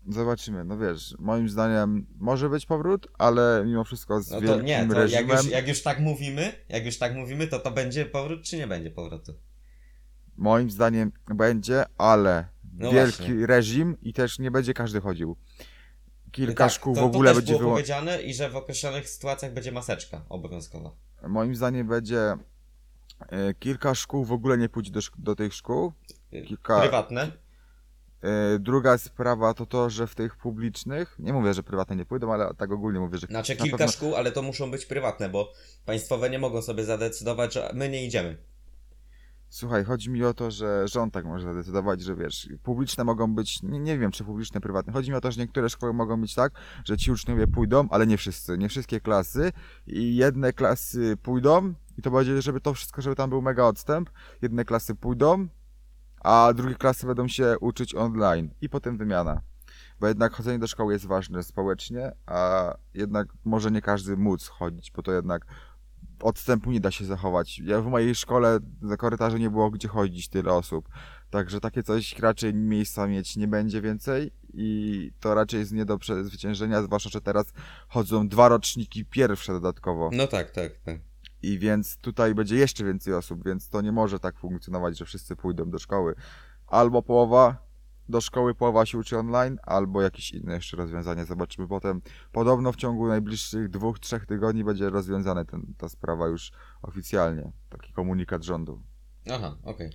Zobaczymy, 0.08 0.64
no 0.64 0.78
wiesz, 0.78 1.16
moim 1.20 1.50
zdaniem 1.50 2.06
może 2.18 2.50
być 2.50 2.66
powrót, 2.66 3.08
ale 3.18 3.64
mimo 3.66 3.84
wszystko 3.84 4.22
z 4.22 4.32
No 4.32 4.42
to 4.42 4.62
nie, 4.62 4.76
to 4.78 4.82
jak 4.84 4.92
reżimem, 4.92 5.38
już, 5.38 5.50
jak 5.50 5.68
już 5.68 5.82
tak 5.84 6.00
mówimy, 6.00 6.52
jak 6.70 6.86
już 6.86 6.98
tak 6.98 7.16
mówimy, 7.16 7.48
to 7.48 7.60
to 7.60 7.72
będzie 7.72 8.06
powrót, 8.06 8.42
czy 8.44 8.58
nie 8.58 8.68
będzie 8.68 8.92
powrotu? 8.92 9.34
moim 10.38 10.72
zdaniem 10.72 11.12
będzie, 11.36 11.84
ale 11.98 12.48
No 12.74 12.92
wielki 12.92 13.18
właśnie. 13.18 13.46
reżim 13.46 13.98
i 14.02 14.14
też 14.14 14.40
nie 14.40 14.52
będzie 14.52 14.74
każdy 14.74 15.02
chodził. 15.02 15.36
Kilka 16.32 16.64
Tak, 16.64 16.72
szkół 16.74 16.96
to, 16.96 17.02
w 17.02 17.04
ogóle 17.04 17.32
to 17.32 17.36
też 17.36 17.44
będzie 17.44 17.52
było 17.54 17.60
wyło... 17.60 17.72
powiedziane 17.72 18.22
i 18.22 18.34
że 18.34 18.50
w 18.50 18.56
określonych 18.56 19.10
sytuacjach 19.10 19.54
będzie 19.54 19.72
maseczka 19.72 20.26
obowiązkowa. 20.30 20.92
Moim 21.28 21.56
zdaniem 21.56 21.88
będzie 21.88 22.20
e, 23.30 23.54
kilka 23.60 23.96
szkół 23.96 24.26
w 24.26 24.32
ogóle 24.32 24.58
nie 24.58 24.70
pójdzie 24.70 24.92
do, 24.92 25.00
do 25.18 25.36
tych 25.36 25.54
szkół. 25.54 25.94
Kilka- 26.34 26.82
Prywatne. 26.82 27.32
E, 28.22 28.60
Druga 28.60 28.98
sprawa 28.98 29.54
to 29.54 29.66
to, 29.66 29.90
że 29.90 30.08
w 30.08 30.16
tych 30.16 30.38
publicznych, 30.38 31.16
nie 31.20 31.34
mówię, 31.34 31.54
że 31.54 31.64
prywatne 31.64 31.96
nie 31.96 32.06
pójdą, 32.06 32.34
ale 32.34 32.54
tak 32.58 32.72
ogólnie 32.72 33.00
mówię, 33.00 33.18
że 33.18 33.28
Znaczy 33.28 33.56
na 33.56 33.64
kilka 33.64 33.78
pewno- 33.78 33.92
szkół, 33.94 34.16
ale 34.16 34.32
to 34.32 34.42
muszą 34.42 34.72
być 34.72 34.86
prywatne, 34.86 35.30
bo 35.30 35.52
państwowe 35.86 36.30
nie 36.30 36.40
mogą 36.40 36.62
sobie 36.62 36.84
zadecydować, 36.86 37.54
że 37.54 37.72
my 37.74 37.90
nie 37.90 38.06
idziemy. 38.06 38.38
Słuchaj, 39.50 39.84
chodzi 39.84 40.10
mi 40.10 40.24
o 40.24 40.34
to, 40.34 40.52
że 40.52 40.88
rząd 40.88 41.14
tak 41.14 41.26
może 41.26 41.46
zadecydować, 41.46 42.02
że 42.02 42.16
wiesz, 42.16 42.50
publiczne 42.64 43.04
mogą 43.04 43.36
być, 43.36 43.64
nie, 43.64 43.80
nie 43.80 43.98
wiem 44.00 44.12
czy 44.12 44.24
publiczne, 44.24 44.62
prywatne. 44.62 44.94
Chodzi 44.94 45.12
mi 45.12 45.18
o 45.18 45.22
to, 45.22 45.32
że 45.32 45.42
niektóre 45.42 45.70
szkoły 45.70 45.94
mogą 45.94 46.22
być 46.22 46.36
tak, 46.36 46.52
że 46.86 46.98
ci 46.98 47.12
uczniowie 47.12 47.48
pójdą, 47.48 47.88
ale 47.90 48.08
nie 48.08 48.18
wszyscy, 48.18 48.58
nie 48.58 48.70
wszystkie 48.70 49.00
klasy 49.00 49.52
i 49.88 50.16
jedne 50.16 50.54
klasy 50.54 51.18
pójdą 51.18 51.74
i 51.98 52.02
to 52.02 52.12
będzie, 52.12 52.42
żeby 52.42 52.62
to 52.62 52.74
wszystko, 52.74 53.02
żeby 53.02 53.16
tam 53.16 53.30
był 53.30 53.42
mega 53.42 53.64
odstęp, 53.64 54.10
jedne 54.42 54.66
klasy 54.66 54.96
pójdą, 54.96 55.48
a 56.26 56.54
drugie 56.54 56.76
klasy 56.76 57.08
będą 57.08 57.28
się 57.28 57.56
uczyć 57.60 57.96
online 57.96 58.50
i 58.62 58.70
potem 58.70 58.98
wymiana. 58.98 59.42
Bo 60.00 60.08
jednak 60.08 60.34
chodzenie 60.34 60.60
do 60.60 60.68
szkoły 60.68 60.94
jest 60.94 61.06
ważne 61.06 61.44
społecznie, 61.44 62.12
a 62.26 62.74
jednak 62.94 63.28
może 63.44 63.72
nie 63.72 63.82
każdy 63.82 64.18
móc 64.18 64.48
chodzić, 64.48 64.92
bo 64.92 65.02
to 65.02 65.12
jednak 65.12 65.46
odstępu 66.20 66.72
nie 66.72 66.80
da 66.80 66.92
się 66.92 67.06
zachować. 67.06 67.60
Ja 67.60 67.82
w 67.82 67.88
mojej 67.88 68.16
szkole 68.16 68.60
na 68.82 68.98
korytarzu 68.98 69.38
nie 69.38 69.50
było 69.50 69.72
gdzie 69.72 69.88
chodzić 69.88 70.28
tyle 70.28 70.54
osób. 70.54 70.90
Także 71.30 71.60
takie 71.60 71.84
coś 71.84 72.20
raczej 72.20 72.54
miejsca 72.54 73.08
mieć 73.08 73.38
nie 73.38 73.48
będzie 73.48 73.82
więcej 73.82 74.32
i 74.54 75.12
to 75.20 75.36
raczej 75.36 75.60
jest 75.60 75.72
nie 75.72 75.86
do 75.86 75.98
przezwyciężenia, 75.98 76.82
zwłaszcza, 76.82 77.10
że 77.10 77.22
teraz 77.22 77.54
chodzą 77.88 78.28
dwa 78.28 78.50
roczniki 78.50 79.06
pierwsze 79.06 79.54
dodatkowo. 79.54 80.10
No 80.14 80.28
tak, 80.28 80.52
tak, 80.52 80.78
tak. 80.78 81.00
I 81.46 81.60
więc 81.60 81.98
tutaj 81.98 82.36
będzie 82.36 82.56
jeszcze 82.56 82.84
więcej 82.84 83.14
osób, 83.14 83.46
więc 83.46 83.70
to 83.70 83.82
nie 83.82 83.92
może 83.92 84.20
tak 84.20 84.40
funkcjonować, 84.40 84.98
że 84.98 85.06
wszyscy 85.06 85.36
pójdą 85.36 85.70
do 85.70 85.80
szkoły. 85.80 86.16
Albo 86.68 87.02
połowa 87.02 87.66
do 88.10 88.22
szkoły, 88.22 88.56
połowa 88.56 88.86
się 88.86 88.98
uczy 88.98 89.18
online, 89.18 89.58
albo 89.64 90.02
jakieś 90.02 90.32
inne 90.32 90.54
jeszcze 90.54 90.78
rozwiązanie. 90.78 91.26
Zobaczymy 91.26 91.68
potem. 91.68 92.02
Podobno 92.32 92.72
w 92.72 92.76
ciągu 92.76 93.08
najbliższych 93.08 93.70
dwóch, 93.70 94.00
trzech 94.00 94.26
tygodni 94.26 94.64
będzie 94.64 94.90
rozwiązana 94.90 95.46
ta 95.78 95.90
sprawa 95.90 96.28
już 96.28 96.52
oficjalnie. 96.82 97.52
Taki 97.70 97.94
komunikat 97.94 98.44
rządu. 98.44 98.82
Aha, 99.32 99.58
okej. 99.64 99.90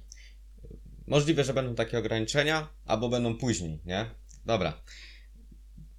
Możliwe, 1.07 1.45
że 1.45 1.55
będą 1.55 1.75
takie 1.75 1.99
ograniczenia, 1.99 2.69
albo 2.87 3.09
będą 3.09 3.37
później, 3.37 3.81
nie? 3.85 4.11
Dobra. 4.47 4.73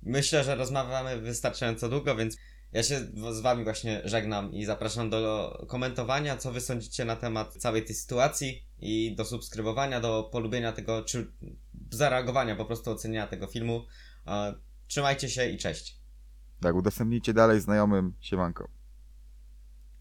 Myślę, 0.04 0.44
że 0.44 0.56
rozmawiamy 0.56 1.22
wystarczająco 1.22 1.90
długo, 1.90 2.16
więc 2.16 2.38
ja 2.74 2.84
się 2.84 3.00
z 3.32 3.40
Wami 3.40 3.64
właśnie 3.64 4.02
żegnam 4.06 4.54
i 4.54 4.66
zapraszam 4.66 5.10
do 5.10 5.66
komentowania, 5.68 6.38
co 6.38 6.52
Wy 6.52 6.62
sądzicie 6.62 7.06
na 7.06 7.16
temat 7.16 7.54
całej 7.54 7.86
tej 7.86 7.96
sytuacji 7.96 8.66
i 8.80 9.16
do 9.16 9.26
subskrybowania, 9.26 10.02
do 10.02 10.30
polubienia 10.32 10.72
tego, 10.72 11.04
czy 11.04 11.32
zareagowania, 11.92 12.56
po 12.56 12.66
prostu 12.66 12.92
ocenienia 12.92 13.28
tego 13.28 13.48
filmu. 13.48 13.86
E, 14.28 14.54
Trzymajcie 14.88 15.30
się 15.30 15.50
i 15.50 15.58
cześć. 15.58 16.02
Tak, 16.62 16.76
udostępnijcie 16.76 17.34
dalej 17.34 17.62
znajomym. 17.62 18.14
Siemanko. 18.20 18.81